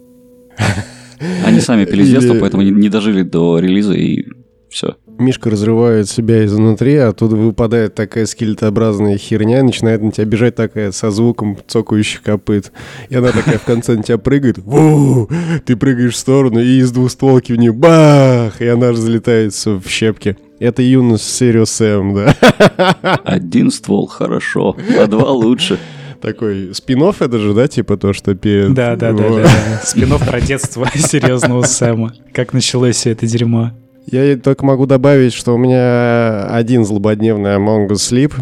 [1.45, 4.25] Они сами пили с детства, Или- поэтому не дожили до релиза, и
[4.69, 4.95] все.
[5.19, 10.55] Мишка разрывает себя изнутри, а оттуда выпадает такая скелетообразная херня, и начинает на тебя бежать
[10.55, 12.71] такая со звуком цокающих копыт.
[13.10, 14.60] И она такая в конце на тебя прыгает.
[14.60, 15.29] Ву!
[15.65, 18.62] Ты прыгаешь в сторону, и из двустволки в нее бах!
[18.62, 20.38] И она разлетается в щепки.
[20.60, 22.36] Это юность Сириус Сэм, да?
[23.23, 25.79] Один ствол хорошо, а два лучше.
[26.21, 28.73] Такой спин это же, да, типа то, что перед...
[28.73, 29.29] Да, да, да.
[29.29, 29.82] да.
[29.84, 32.13] Спинов про детство серьезного Сэма.
[32.34, 33.71] Как началось все это дерьмо.
[34.12, 38.34] Я только могу добавить, что у меня один злободневный Among Us Sleep.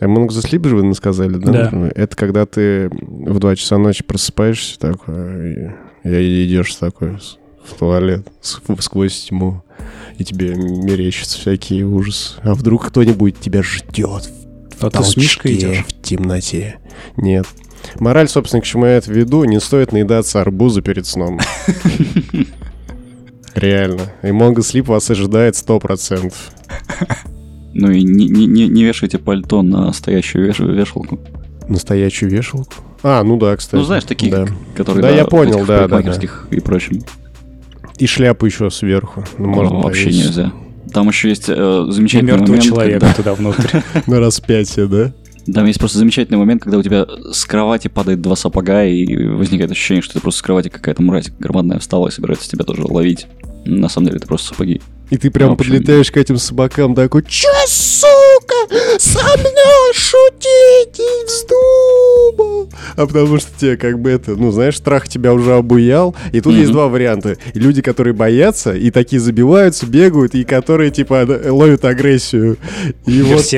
[0.00, 1.70] Among Us Sleep же вы сказали, да?
[1.70, 1.90] Да.
[1.94, 5.72] Это когда ты в 2 часа ночи просыпаешься такой,
[6.04, 7.18] и, и идешь такой
[7.64, 9.62] в туалет сквозь тьму,
[10.18, 12.38] и тебе мерещатся всякие ужасы.
[12.42, 14.30] А вдруг кто-нибудь тебя ждет
[14.78, 15.84] в А ты толчке, идешь?
[15.86, 16.76] в темноте?
[17.16, 17.46] Нет.
[17.98, 21.40] Мораль, собственно, к чему я это веду, не стоит наедаться арбуза перед сном.
[23.56, 24.12] Реально.
[24.22, 26.32] И Mongo Sleep вас ожидает 100%.
[27.74, 31.18] Ну и не, не- не- не вешайте пальто на стоящую веш- вешалку.
[31.68, 32.72] Настоящую вешалку?
[33.02, 33.76] А, ну да, кстати.
[33.80, 34.46] Ну, знаешь, такие, Да.
[34.76, 36.14] которые Да, я в понял, да, да, да.
[36.50, 37.00] и прочем.
[37.98, 39.24] И шляпу еще сверху.
[39.38, 40.52] Ну, можно Ну, вообще нельзя.
[40.92, 43.78] Там еще есть э, замечательный момент, человека когда- туда внутрь.
[44.06, 45.12] На распятие, да?
[45.52, 49.70] Там есть просто замечательный момент, когда у тебя с кровати падает два сапога, и возникает
[49.70, 53.26] ощущение, что ты просто с кровати какая-то мразь громадная встала и собирается тебя тоже ловить.
[53.64, 54.80] На самом деле это просто сапоги.
[55.10, 61.26] И ты прям общем, подлетаешь к этим собакам такой, Че, сука, со мной шутить не
[61.26, 62.15] вздумал?
[62.96, 66.14] А потому что тебе как бы это, ну знаешь, страх тебя уже обуял.
[66.32, 67.36] И тут есть два варианта.
[67.54, 72.58] Люди, которые боятся, и такие забиваются, бегают, и которые типа ловят агрессию.
[73.06, 73.46] И вот.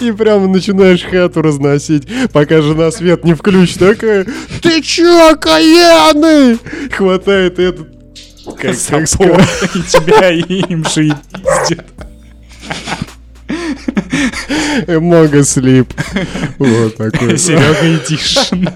[0.00, 3.78] И прямо начинаешь хату разносить, пока жена свет не включит.
[3.78, 4.26] Такая,
[4.62, 6.58] ты чё, каяны?
[6.92, 7.88] Хватает этот...
[8.56, 8.76] Как, как
[9.74, 11.12] И тебя и им же и
[14.86, 15.92] много слип.
[16.58, 17.38] Вот такой.
[17.38, 18.66] Серега Эдишн.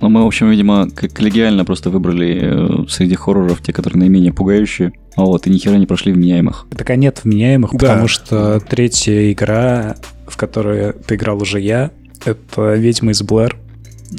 [0.00, 4.32] Но мы, в общем, видимо, к- коллегиально просто выбрали э, среди хорроров те, которые наименее
[4.32, 4.92] пугающие.
[5.16, 6.66] А вот, и ни хера не прошли вменяемых.
[6.76, 7.78] Так а нет вменяемых, Да.
[7.78, 11.90] потому что третья игра, в которую ты играл уже я,
[12.24, 13.56] это «Ведьма из Блэр».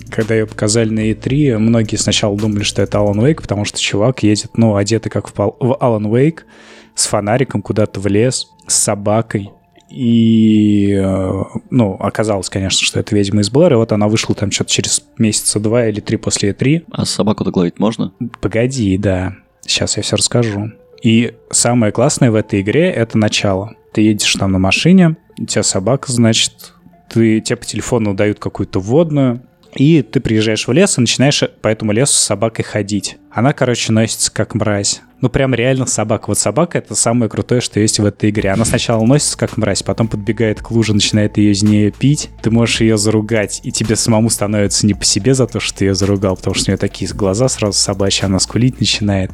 [0.09, 4.23] Когда ее показали на E3, многие сначала думали, что это Алан Вейк, потому что чувак
[4.23, 6.45] едет, ну, одетый как в, Алан Вейк,
[6.95, 9.51] с фонариком куда-то в лес, с собакой.
[9.89, 14.49] И, э, ну, оказалось, конечно, что это «Ведьма из Блэр», и вот она вышла там
[14.49, 16.85] что-то через месяца два или три после E3.
[16.91, 18.13] А собаку-то гладить можно?
[18.39, 19.35] Погоди, да.
[19.61, 20.71] Сейчас я все расскажу.
[21.03, 23.75] И самое классное в этой игре— это начало.
[23.93, 26.73] Ты едешь там на машине, у тебя собака, значит,
[27.09, 29.41] ты, тебе по телефону дают какую-то водную,
[29.75, 33.17] и ты приезжаешь в лес и начинаешь по этому лесу с собакой ходить.
[33.31, 35.01] Она, короче, носится как мразь.
[35.21, 36.25] Ну, прям реально собака.
[36.27, 38.49] Вот собака— это самое крутое, что есть в этой игре.
[38.49, 42.29] Она сначала носится как мразь, потом подбегает к луже, начинает ее из нее пить.
[42.41, 45.85] Ты можешь ее заругать, и тебе самому становится не по себе за то, что ты
[45.85, 49.31] ее заругал, потому что у нее такие глаза сразу собачьи, она скулить начинает.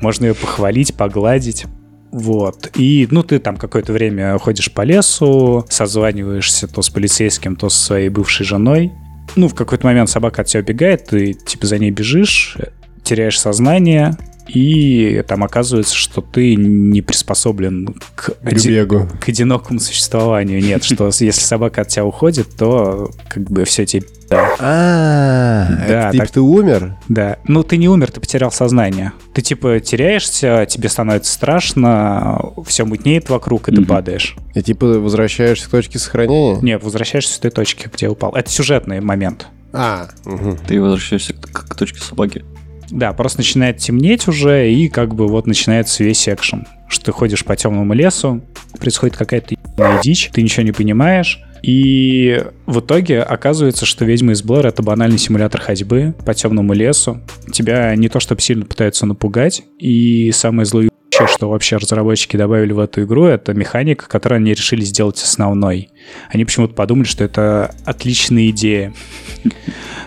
[0.00, 1.66] Можно ее похвалить, погладить.
[2.10, 2.70] Вот.
[2.74, 7.80] И, ну, ты там какое-то время ходишь по лесу, созваниваешься то с полицейским, то со
[7.80, 8.92] своей бывшей женой.
[9.36, 12.56] Ну, в какой-то момент собака от тебя убегает, ты, типа, за ней бежишь,
[13.04, 14.16] теряешь сознание,
[14.48, 18.84] и там оказывается, что ты не приспособлен к, оди-
[19.20, 20.60] к одинокому существованию.
[20.62, 24.04] Нет, что если собака от тебя уходит, то как бы все тебе...
[24.30, 24.46] Да.
[24.58, 26.96] А, Да, это типа так- ты умер?
[27.08, 27.38] да.
[27.46, 29.12] Ну, ты не умер, ты потерял сознание.
[29.32, 34.36] Ты типа теряешься, тебе становится страшно, все мутнеет вокруг, и ты падаешь.
[34.54, 36.58] И типа возвращаешься к точке сохранения?
[36.60, 38.32] Не, возвращаешься с той точки, где упал.
[38.34, 39.46] Это сюжетный момент.
[39.72, 40.56] А, мгм.
[40.66, 42.44] Ты возвращаешься к, к точке собаки.
[42.90, 46.66] Да, просто начинает темнеть уже, и как бы вот начинается весь экшен.
[46.88, 48.40] Что ты ходишь по темному лесу,
[48.78, 49.54] происходит какая-то
[50.02, 55.18] дичь, ты ничего не понимаешь, и в итоге оказывается, что «Ведьма из Блэр»— это банальный
[55.18, 57.20] симулятор ходьбы по темному лесу.
[57.52, 60.88] Тебя не то чтобы сильно пытаются напугать, и самое злое
[61.26, 65.90] что вообще разработчики добавили в эту игру, это механика, которую они решили сделать основной.
[66.30, 68.94] Они почему-то подумали, что это отличная идея.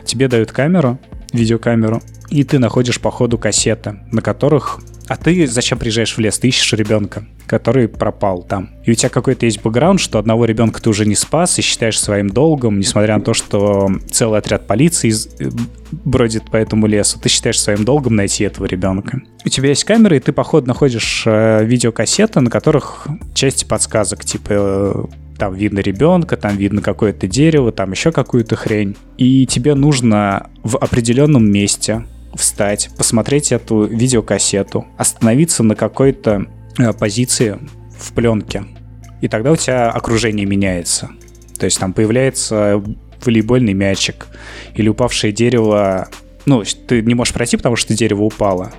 [0.05, 0.99] Тебе дают камеру,
[1.33, 4.79] видеокамеру, и ты находишь по ходу кассеты, на которых...
[5.07, 6.39] А ты зачем приезжаешь в лес?
[6.39, 8.69] Ты ищешь ребенка, который пропал там.
[8.85, 11.99] И у тебя какой-то есть бэкграунд, что одного ребенка ты уже не спас и считаешь
[11.99, 15.49] своим долгом, несмотря на то, что целый отряд полиции э,
[15.91, 17.19] бродит по этому лесу.
[17.19, 19.21] Ты считаешь своим долгом найти этого ребенка.
[19.43, 24.23] У тебя есть камера, и ты по ходу находишь э, видеокассеты, на которых части подсказок,
[24.23, 25.03] типа э,
[25.41, 28.95] там видно ребенка, там видно какое-то дерево, там еще какую-то хрень.
[29.17, 36.45] И тебе нужно в определенном месте встать, посмотреть эту видеокассету, остановиться на какой-то
[36.77, 37.57] э, позиции
[37.97, 38.65] в пленке.
[39.21, 41.09] И тогда у тебя окружение меняется.
[41.57, 42.83] То есть там появляется
[43.25, 44.27] волейбольный мячик
[44.75, 46.07] или упавшее дерево.
[46.45, 48.71] Ну, ты не можешь пройти, потому что дерево упало.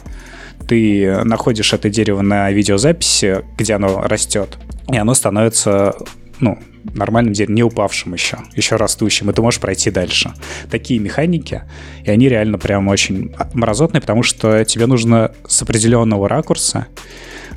[0.68, 5.96] Ты находишь это дерево на видеозаписи, где оно растет, и оно становится
[6.42, 6.58] ну,
[6.94, 10.34] нормальным деревом, не упавшим еще, еще растущим, и ты можешь пройти дальше.
[10.70, 11.62] Такие механики,
[12.04, 16.88] и они реально прям очень мразотные, потому что тебе нужно с определенного ракурса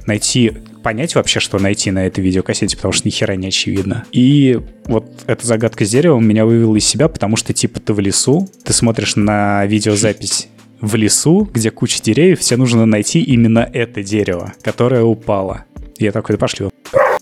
[0.06, 4.06] найти, понять вообще, что найти на этой видеокассете, потому что ни хера не очевидно.
[4.12, 8.00] И вот эта загадка с деревом меня вывела из себя, потому что, типа, ты в
[8.00, 10.48] лесу, ты смотришь на видеозапись
[10.80, 15.65] в лесу, где куча деревьев, тебе нужно найти именно это дерево, которое упало.
[15.98, 16.67] Я такой, да пошли.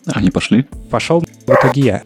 [0.08, 0.66] Они пошли.
[0.90, 2.04] Пошел в итоге я.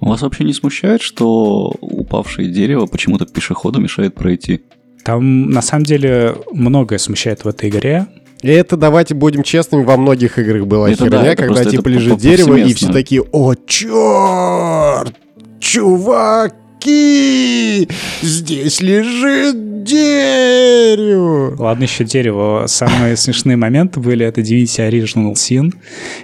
[0.00, 4.62] Вас вообще не смущает, что упавшее дерево почему-то пешеходу мешает пройти?
[5.04, 8.06] Там, на самом деле, многое смущает в этой игре.
[8.42, 11.70] И это, давайте будем честными, во многих играх была Это херня, да, это когда просто
[11.70, 15.14] типа это лежит дерево, и все такие, о, черт,
[16.80, 17.88] чуваки,
[18.22, 21.56] здесь лежит дерево.
[21.58, 22.64] Ладно, еще дерево.
[22.66, 25.72] Самые смешные моменты были, это Divinity Original Sin,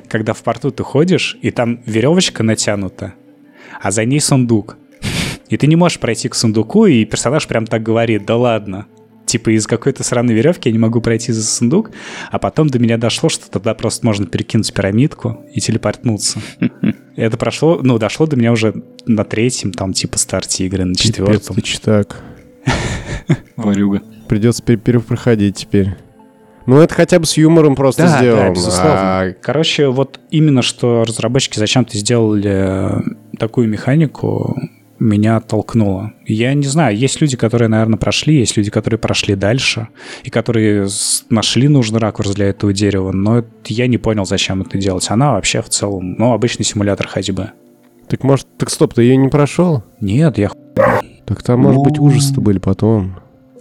[0.09, 3.14] когда в порту ты ходишь, и там веревочка натянута,
[3.81, 4.77] а за ней сундук.
[5.49, 8.87] И ты не можешь пройти к сундуку, и персонаж прям так говорит, да ладно.
[9.27, 11.91] Типа из какой-то сраной веревки я не могу пройти за сундук,
[12.31, 16.39] а потом до меня дошло, что тогда просто можно перекинуть пирамидку и телепортнуться.
[17.17, 18.75] Это прошло, ну, дошло до меня уже
[19.07, 21.61] на третьем, там, типа, старте игры, на четвертом.
[21.62, 22.23] читак.
[23.57, 24.03] Варюга.
[24.29, 25.95] Придется пере- перепроходить теперь.
[26.67, 28.43] Ну, это хотя бы с юмором просто Да, сделано.
[28.49, 28.93] да, безусловно.
[29.21, 33.01] А Короче, вот именно что разработчики зачем-то сделали э,
[33.39, 34.57] такую механику,
[34.99, 36.13] меня оттолкнуло.
[36.27, 39.89] Я не знаю, есть люди, которые, наверное, прошли, есть люди, которые прошли дальше,
[40.25, 40.89] и которые
[41.31, 45.07] нашли нужный ракурс для этого дерева, но я не понял, зачем это делать.
[45.11, 47.51] Она вообще в целом, ну, обычный симулятор ходьбы.
[48.09, 49.83] Так может, так стоп, ты ее не прошел?
[50.01, 50.51] Нет, я
[51.25, 52.05] Так там, может быть, Ну.
[52.05, 53.17] ужасы-то были потом.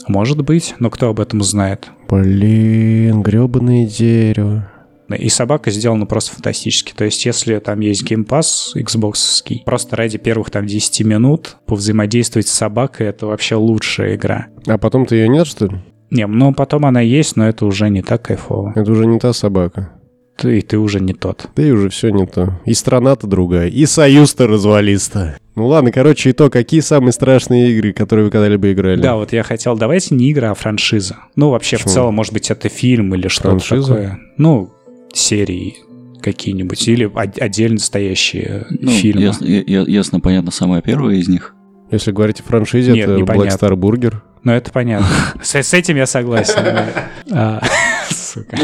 [0.08, 1.88] Может быть, но кто об этом знает?
[2.08, 4.70] Блин, гребаное дерево.
[5.14, 6.94] И собака сделана просто фантастически.
[6.94, 12.52] То есть, если там есть геймпас Xbox, просто ради первых там 10 минут повзаимодействовать с
[12.52, 14.48] собакой, это вообще лучшая игра.
[14.66, 15.78] А потом-то ее нет, что ли?
[16.12, 18.74] Не, ну потом она есть, но это уже не так кайфово.
[18.76, 19.92] Это уже не та собака.
[20.38, 21.48] Ты, ты уже не тот.
[21.56, 22.60] И уже все не то.
[22.66, 23.68] И страна-то другая.
[23.70, 25.38] И союз-то развалиста.
[25.56, 26.52] Ну ладно, короче, итог.
[26.52, 29.02] Какие самые страшные игры, которые вы когда-либо играли?
[29.02, 31.16] Да, вот я хотел, давайте не игра, а франшиза.
[31.38, 31.90] Ну, вообще, Почему?
[31.90, 33.88] в целом, может быть, это фильм или что-то Франшиза?
[33.88, 34.20] такое.
[34.38, 34.74] Ну,
[35.16, 35.78] серии
[36.22, 39.22] какие-нибудь или от- отдельно стоящие Ну, фильмы.
[39.24, 41.54] Ясно, я- ясно, понятно, самая первая из них.
[41.92, 43.66] Если говорить о франшизе, Нет, это Black непонятно.
[43.68, 44.16] Star Burger.
[44.44, 45.08] Ну, это понятно.
[45.42, 46.56] С, с этим я согласен.
[47.32, 47.62] А,
[48.10, 48.58] Сука.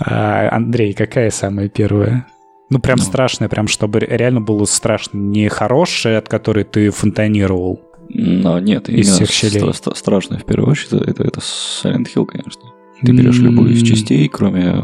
[0.00, 2.26] А, Андрей, какая самая первая?
[2.70, 3.04] Ну, прям Ну.
[3.04, 5.18] страшная, прям чтобы реально было страшно.
[5.18, 7.80] Не хорошая, от которой ты фонтанировал.
[8.08, 9.62] Но нет, Из именно всех щелей.
[9.62, 12.62] стра- стра- страшное в первую очередь, это, это Silent Hill, конечно.
[13.04, 14.82] Ты берешь любую из частей, кроме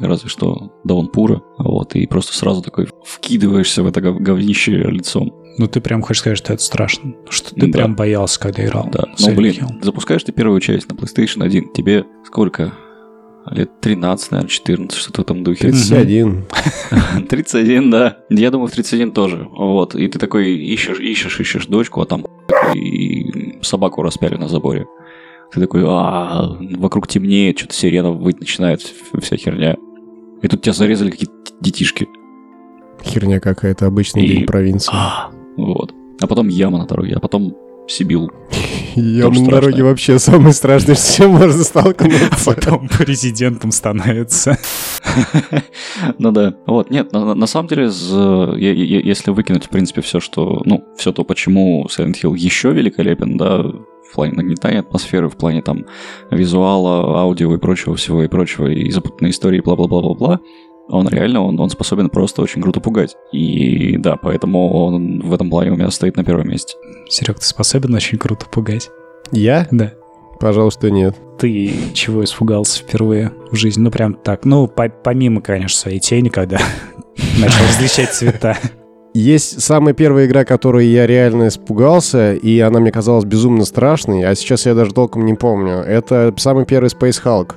[0.00, 5.32] разве что Даунпура, вот, и просто сразу такой вкидываешься в это гов- говнище лицом.
[5.58, 7.14] Ну, ты прям хочешь сказать, что это страшно.
[7.28, 7.78] Что ты Да.
[7.78, 8.88] прям боялся, когда играл.
[8.92, 9.84] Да, ну блин, Hill.
[9.84, 12.72] запускаешь ты первую часть на PlayStation 1, тебе сколько?
[13.50, 15.70] Лет 13, наверное, 14, что-то в этом духе.
[15.70, 16.44] 31.
[17.28, 18.18] 31, да.
[18.30, 19.48] Я думаю, в 31 тоже.
[19.50, 19.94] Вот.
[19.94, 22.26] И ты такой ищешь, ищешь, ищешь дочку, а там
[22.74, 24.86] и собаку распяли на заборе.
[25.52, 29.76] Ты такой, а вокруг темнеет, что-то сирена выть начинает, вся херня.
[30.42, 32.06] И тут тебя зарезали какие-то детишки.
[33.02, 34.90] Херня какая-то, обычный И- день провинции.
[34.94, 35.92] А, вот.
[36.20, 37.54] А потом яма на дороге, а потом
[37.88, 38.30] Сибил.
[38.96, 42.44] Яма на дороге вообще самое страшное, с чем можно А столкнуться.
[42.52, 44.58] потом президентом становится.
[46.18, 46.54] Ну да.
[46.66, 51.24] Вот, нет, на, на самом деле, если выкинуть, в принципе, все, что, ну, все то,
[51.24, 53.64] почему Silent Hill еще великолепен, да,
[54.10, 55.86] в плане нагнетания атмосферы, в плане там
[56.30, 60.40] визуала, аудио и прочего всего и прочего, и запутанной истории, бла-бла-бла-бла-бла,
[60.88, 63.14] он реально, он, он способен просто очень круто пугать.
[63.32, 66.76] И да, поэтому он в этом плане у меня стоит на первом месте.
[67.08, 68.88] Серег, ты способен очень круто пугать?
[69.30, 69.68] Я?
[69.70, 69.92] Да.
[70.40, 71.16] Пожалуйста, нет.
[71.38, 73.82] Ты чего испугался впервые в жизни?
[73.82, 74.44] Ну, прям так.
[74.44, 76.58] Ну, по- помимо, конечно, своей тени, когда
[77.38, 78.56] начал различать цвета.
[79.18, 84.32] Есть самая первая игра, которой я реально испугался, и она мне казалась безумно страшной, а
[84.36, 85.78] сейчас я даже толком не помню.
[85.78, 87.54] Это самый первый Space Hulk.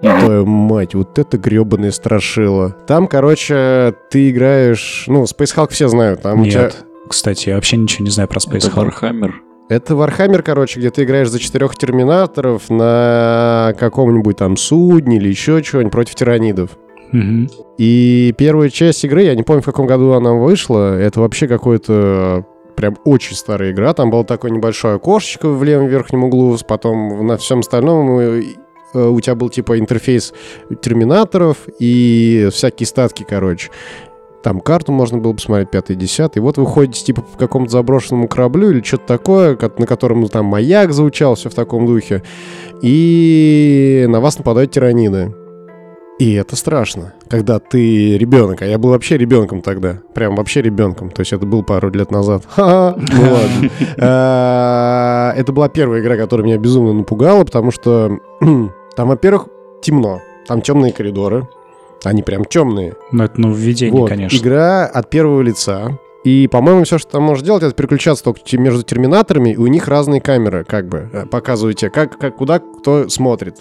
[0.00, 2.74] Твою мать, вот это гребаное страшило.
[2.88, 5.04] Там, короче, ты играешь...
[5.06, 6.22] Ну, Space Hulk все знают.
[6.22, 6.84] Там у тебя- Нет.
[7.08, 8.94] Кстати, я вообще ничего не знаю про Space Это Hulk.
[9.00, 9.30] Warhammer.
[9.68, 15.62] Это Warhammer, короче, где ты играешь за четырех терминаторов на каком-нибудь там судне или еще
[15.62, 16.70] чего-нибудь против тиранидов.
[17.14, 17.48] Мгм.
[17.78, 22.44] И первая часть игры, я не помню, в каком году она вышла, это вообще какой-то
[22.74, 23.94] прям очень старая игра.
[23.94, 28.42] Там было такое небольшое окошечко в левом верхнем углу, потом на всем остальном э,
[28.94, 30.34] э, у тебя был типа интерфейс
[30.82, 33.70] терминаторов и всякие статки, короче.
[34.42, 38.26] Там карту можно было посмотреть, 5 10 И вот вы ходите типа по какому-то заброшенному
[38.26, 42.24] кораблю или что-то такое, ко- на котором ну, там маяк звучал, все в таком духе.
[42.82, 45.32] И на вас нападают тираниды.
[46.18, 51.10] И это страшно, когда ты ребенок, а я был вообще ребенком тогда, прям вообще ребенком,
[51.10, 52.44] то есть это был пару лет назад.
[52.48, 53.70] Ха-ха, ну ладно.
[53.98, 59.48] А, Это была первая игра, которая меня безумно напугала, потому что там, во-первых,
[59.82, 61.48] темно, там темные коридоры,
[62.04, 62.94] они прям темные.
[63.10, 64.36] Ну, это нововведение, Вот, конечно.
[64.36, 65.98] Игра от первого лица.
[66.22, 69.88] И, по-моему, все, что там можешь делать, это переключаться только между терминаторами, и у них
[69.88, 73.56] разные камеры, как бы, э, показывают тебе, как, как, куда кто смотрит.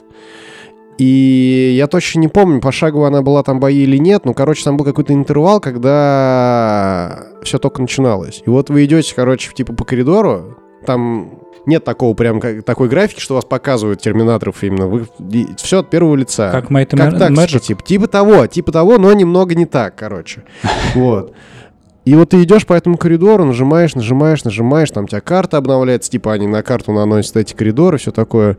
[0.97, 4.77] И я точно не помню, пошагово она была там бои или нет, но, короче, там
[4.77, 8.43] был какой-то интервал, когда все только начиналось.
[8.45, 13.19] И вот вы идете, короче, типа по коридору, там нет такого прям как, такой графики,
[13.19, 14.87] что вас показывают терминаторов именно.
[14.87, 15.07] Вы,
[15.57, 16.51] все от первого лица.
[16.51, 20.43] Как Might and Как так, типа, типа того, типа того, но немного не так, короче.
[20.95, 21.33] Вот.
[22.05, 26.11] И вот ты идешь по этому коридору, нажимаешь, нажимаешь, нажимаешь, там у тебя карта обновляется,
[26.11, 28.57] типа они на карту наносят эти коридоры, все такое.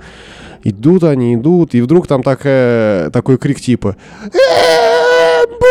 [0.65, 5.65] Идут они, идут, и вдруг там такая, такой крик типа «Эмбуш!»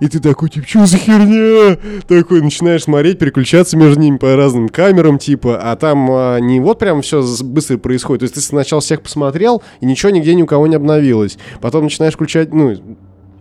[0.00, 1.76] И ты такой, типа, что за херня?
[2.06, 6.78] Такой начинаешь смотреть, переключаться между ними по разным камерам, типа, а там а, не вот
[6.78, 8.20] прям все быстро происходит.
[8.20, 11.36] То есть ты сначала всех посмотрел, и ничего нигде ни у кого не обновилось.
[11.60, 12.76] Потом начинаешь включать, ну,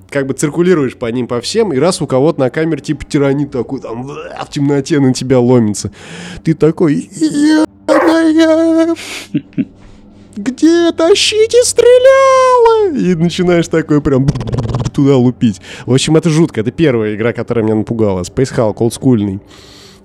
[0.10, 3.52] как бы циркулируешь по ним по всем, и раз у кого-то на камере типа тиранит
[3.52, 5.92] такой там в темноте на тебя ломится.
[6.44, 8.67] Ты такой, «Ебаная,
[10.36, 12.96] где тащите стреляла?
[12.96, 14.28] И начинаешь такой прям
[14.94, 15.62] туда лупить.
[15.86, 16.62] В общем, это жутко.
[16.62, 18.22] Это первая игра, которая меня напугала.
[18.22, 19.40] Space Hulk, олдскульный.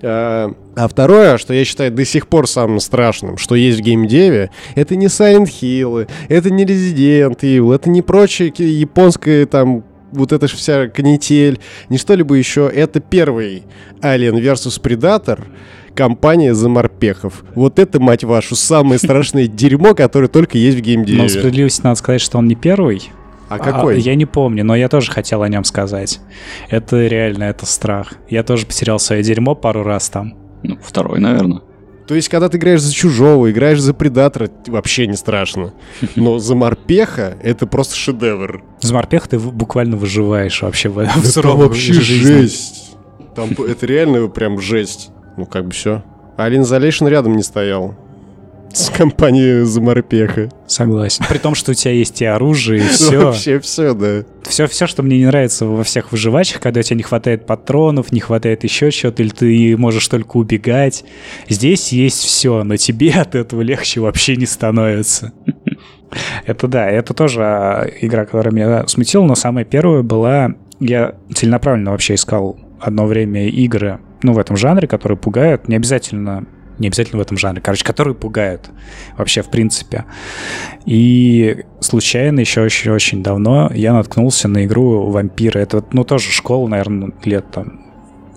[0.03, 4.51] А а второе, что я считаю до сих пор самым страшным, что есть в геймдеве,
[4.75, 10.33] это не Silent Hill, это не Resident Evil, это не прочее ки- японское там вот
[10.33, 12.71] эта вся канитель, не что-либо еще.
[12.75, 13.63] Это первый
[14.01, 15.45] Alien vs Predator,
[15.95, 17.45] компания за морпехов.
[17.55, 21.29] Вот это, мать вашу, самое страшное дерьмо, которое только есть в Но геймдеве.
[21.29, 23.11] справедливости надо сказать, что он не первый.
[23.49, 24.01] А какой?
[24.01, 26.21] я не помню, но я тоже хотел о нем сказать.
[26.71, 28.15] Это реально, это страх.
[28.31, 30.35] Я тоже потерял свое дерьмо пару раз там.
[30.63, 31.61] Ну, второй, наверное.
[32.07, 35.73] То есть, когда ты играешь за чужого, играешь за предатора, вообще не страшно.
[36.17, 38.63] Но за морпеха это просто шедевр.
[38.81, 40.99] За морпеха ты буквально выживаешь вообще в, в
[41.39, 42.97] Это вообще жесть.
[43.37, 45.11] Там это реально прям жесть.
[45.37, 46.03] Ну, как бы все.
[46.37, 47.95] А Alien Isolation рядом не стоял.
[48.73, 50.49] С компанией за морпеха.
[50.67, 51.25] Согласен.
[51.29, 53.27] При том, что у тебя есть и оружие, и все.
[53.27, 54.25] Вообще все, да.
[54.45, 58.13] Все, все, что мне не нравится во всех выживачах, когда у тебя не хватает патронов,
[58.13, 61.05] не хватает еще чего-то, или ты можешь только убегать.
[61.49, 65.33] Здесь есть все, но тебе от этого легче вообще не становится.
[66.47, 70.51] Это да, это тоже а, игра, которая меня смутила, но самая первая была...
[70.79, 75.69] Я целенаправленно вообще искал одно время игры, ну, в этом жанре, которые пугают.
[75.69, 76.47] Не обязательно
[76.79, 78.71] не обязательно в этом жанре, короче, которые пугают
[79.17, 80.05] вообще в принципе.
[80.85, 85.61] И случайно еще очень, очень давно я наткнулся на игру «Вампиры».
[85.61, 87.83] Это, ну, тоже школа, наверное, лет там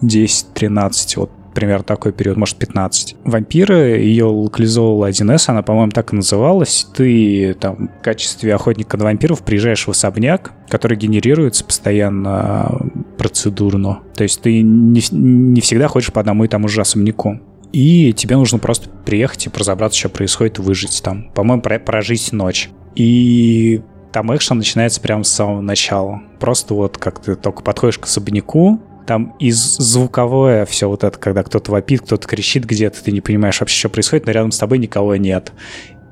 [0.01, 3.15] 10-13, вот примерно такой период, может, 15.
[3.23, 6.87] «Вампиры», ее локализовывала 1С, она, по-моему, так и называлась.
[6.93, 13.99] Ты там в качестве охотника на вампиров приезжаешь в особняк, который генерируется постоянно процедурно.
[14.15, 17.39] То есть ты не, не всегда ходишь по одному и тому же особняку
[17.75, 21.29] и тебе нужно просто приехать и разобраться, что происходит, выжить там.
[21.35, 22.69] По-моему, прожить ночь.
[22.95, 23.81] И
[24.13, 26.21] там экшен начинается прямо с самого начала.
[26.39, 31.43] Просто вот как ты только подходишь к особняку, там и звуковое все вот это, когда
[31.43, 34.77] кто-то вопит, кто-то кричит где-то, ты не понимаешь вообще, что происходит, но рядом с тобой
[34.77, 35.51] никого нет.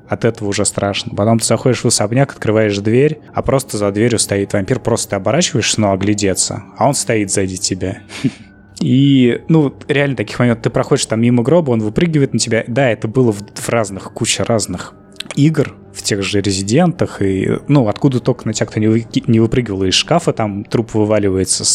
[0.08, 1.14] От этого уже страшно.
[1.14, 5.16] Потом ты заходишь в особняк, открываешь дверь, а просто за дверью стоит вампир, просто ты
[5.16, 7.98] оборачиваешься, но оглядеться, а он стоит сзади тебя.
[8.80, 12.64] И, ну, реально таких моментов, ты проходишь там мимо гроба, он выпрыгивает на тебя.
[12.66, 14.94] Да, это было в, в разных, куча разных
[15.36, 19.40] игр, в тех же резидентах, и, ну, откуда только на тебя кто не, вы, не
[19.40, 21.70] выпрыгивал из шкафа, там труп вываливается с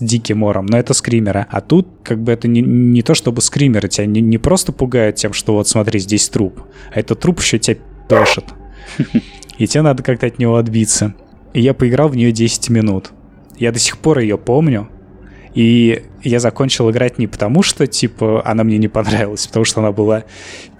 [0.00, 1.46] диким ором, но это скримеры.
[1.50, 5.16] А тут, как бы, это не, не то, чтобы скримеры тебя не, не просто пугают
[5.16, 6.60] тем, что вот смотри, здесь труп,
[6.92, 7.78] а это труп еще тебя
[8.08, 8.44] пешит.
[9.58, 11.14] И тебе надо как-то от него отбиться.
[11.52, 13.12] И я поиграл в нее 10 минут.
[13.56, 14.88] Я до сих пор ее помню,
[15.54, 19.80] и я закончил играть не потому, что, типа, она мне не понравилась, а потому что
[19.80, 20.24] она была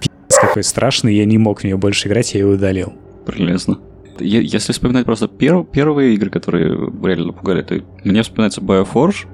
[0.01, 2.93] пи***ц какой страшной, я не мог в нее больше играть, я ее удалил.
[3.25, 3.79] Прелестно.
[4.19, 6.69] Если вспоминать просто перв, первые игры, которые
[7.03, 9.27] реально напугали, то мне вспоминается Bioforge.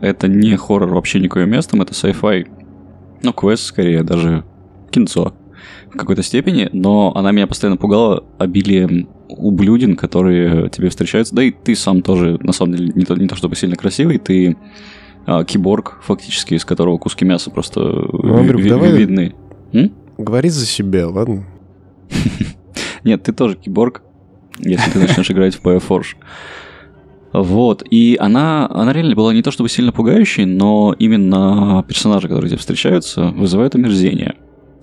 [0.00, 2.46] Это не хоррор вообще никакое местом, это sci-fi.
[3.22, 4.44] Ну, квест скорее, даже
[4.90, 5.34] кинцо
[5.92, 11.34] в какой-то степени, но она меня постоянно пугала обилием ублюдин, которые тебе встречаются.
[11.34, 14.18] Да и ты сам тоже, на самом деле, не то, не то чтобы сильно красивый,
[14.18, 14.56] ты
[15.26, 19.34] а, киборг, фактически, из которого куски мяса просто ну, Андрюх, ви- давай видны.
[19.72, 19.92] М?
[20.18, 21.46] Говори за себя, ладно?
[23.04, 24.02] Нет, ты тоже киборг,
[24.58, 26.16] если ты начнешь играть в Bioforge.
[27.32, 32.48] Вот, и она, она реально была не то чтобы сильно пугающей, но именно персонажи, которые
[32.48, 34.36] тебе встречаются, вызывают омерзение.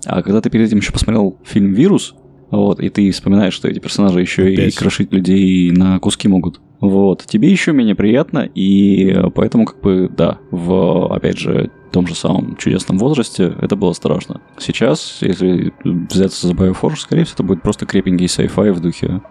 [0.06, 2.14] А когда ты перед этим еще посмотрел фильм «Вирус»,
[2.50, 4.74] вот, и ты вспоминаешь, что эти персонажи еще Опять.
[4.74, 6.60] и крошить людей на куски могут.
[6.80, 12.14] Вот, тебе еще менее приятно, и поэтому, как бы, да, в, опять же, том же
[12.14, 14.40] самом чудесном возрасте это было страшно.
[14.58, 19.22] Сейчас, если взяться за Bioforge, скорее всего, это будет просто крепенький sci-fi в духе,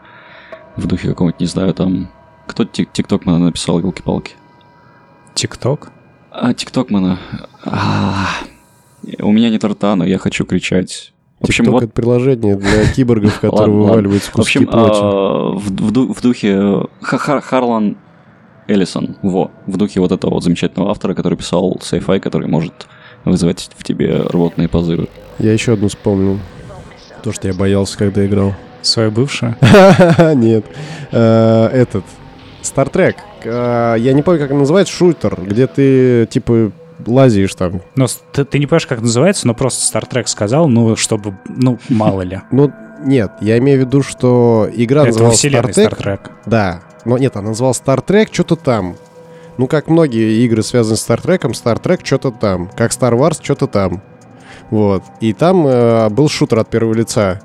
[0.76, 2.10] в духе какого-нибудь, не знаю, там...
[2.46, 4.34] Кто тикток мана написал, елки-палки?
[5.34, 5.92] Тикток?
[6.30, 7.20] А, тикток мана.
[7.64, 8.28] А,
[9.20, 11.14] у меня нет рта, но я хочу кричать.
[11.40, 11.84] В общем, вот...
[11.84, 14.70] это приложение для киборгов, которые вываливаются куски в общем.
[14.74, 17.98] А, в, духе Харлан
[18.68, 22.88] Эллисон, во, в духе вот этого вот замечательного автора, который писал sci-fi, который может
[23.26, 25.08] вызывать в тебе рвотные позывы.
[25.40, 26.40] Я еще одну вспомнил.
[27.24, 28.54] То, что я боялся, когда играл.
[28.84, 29.56] Свою бывшую?
[30.36, 30.66] Нет.
[31.12, 32.04] Э, этот.
[32.62, 33.16] Star Trek.
[33.44, 36.72] Э, я не помню, как называется, шутер, где ты, типа,
[37.06, 37.82] лазишь там.
[37.96, 41.80] Но ты, ты не понимаешь, как называется, но просто Star Trek сказал, ну, чтобы, ну,
[41.90, 42.42] мало ли.
[42.52, 42.72] Ну,
[43.04, 45.90] нет, я имею в виду, что игра называлась Star Trek.
[45.90, 46.20] Star Trek.
[46.46, 48.96] Да, но нет, она называлась Star Trek что-то там.
[49.58, 52.70] Ну, как многие игры, связанные с Star Trek, Star Trek что-то там.
[52.76, 54.02] Как Star Wars, что-то там.
[54.70, 55.04] Вот.
[55.20, 57.42] И там э, был шутер от первого лица.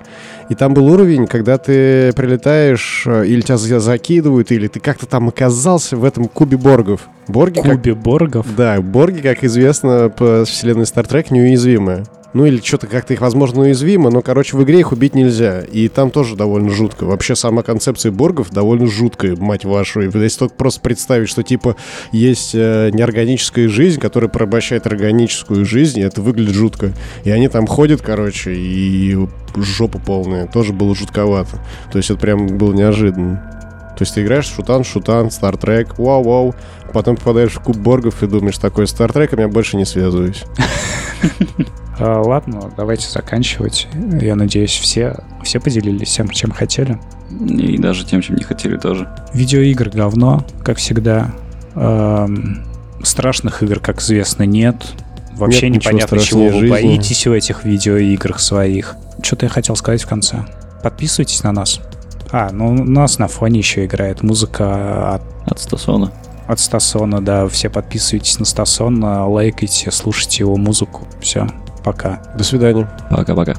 [0.49, 5.29] И там был уровень, когда ты прилетаешь, э, или тебя закидывают, или ты как-то там
[5.29, 7.09] оказался в этом кубе боргов.
[7.27, 8.03] Борги Кубе как...
[8.03, 8.47] боргов?
[8.57, 12.05] Да, борги, как известно, по вселенной Star Trek неуязвимые.
[12.35, 15.61] Ну или что-то как-то их, возможно, уязвимо, но, короче, в игре их убить нельзя.
[15.61, 17.05] И там тоже довольно жутко.
[17.05, 20.03] Вообще сама концепция боргов довольно жуткая, мать вашу.
[20.03, 21.77] И если только просто представить, что, типа,
[22.13, 26.93] есть э, неорганическая жизнь, которая порабощает органическую жизнь, это выглядит жутко.
[27.25, 29.17] И они там ходят, короче, и
[29.57, 30.47] жопа полная.
[30.47, 31.57] Тоже было жутковато.
[31.91, 33.59] То есть это прям было неожиданно.
[33.97, 36.55] То есть ты играешь шутан, шутан, Стартрек, вау-вау,
[36.93, 40.45] потом попадаешь в куб боргов и думаешь, такой Стартрек, я больше не связываюсь.
[41.99, 43.89] А, ладно, давайте заканчивать.
[44.21, 46.99] Я надеюсь, все, все поделились всем, чем хотели.
[47.41, 49.09] И даже тем, чем не хотели тоже.
[49.35, 51.33] Видеоигры говно, как всегда.
[51.75, 52.65] Эм,
[53.03, 54.77] страшных игр, как известно, нет.
[55.37, 56.71] Вообще Нет непонятно, чего страшнее вы жизни.
[56.73, 58.97] боитесь в этих видеоиграх своих.
[59.23, 60.45] Что-то я хотел сказать в конце.
[60.83, 61.81] Подписывайтесь на нас.
[62.33, 66.13] А, ну у нас на фоне еще играет музыка от, От Стасона.
[66.47, 67.47] от Стасона, да.
[67.49, 71.07] Все подписывайтесь на Стасона, лайкайте, слушайте его музыку.
[71.21, 71.47] Все,
[71.93, 72.21] пока.
[72.37, 72.87] До свидания.
[73.09, 73.55] Пока-пока.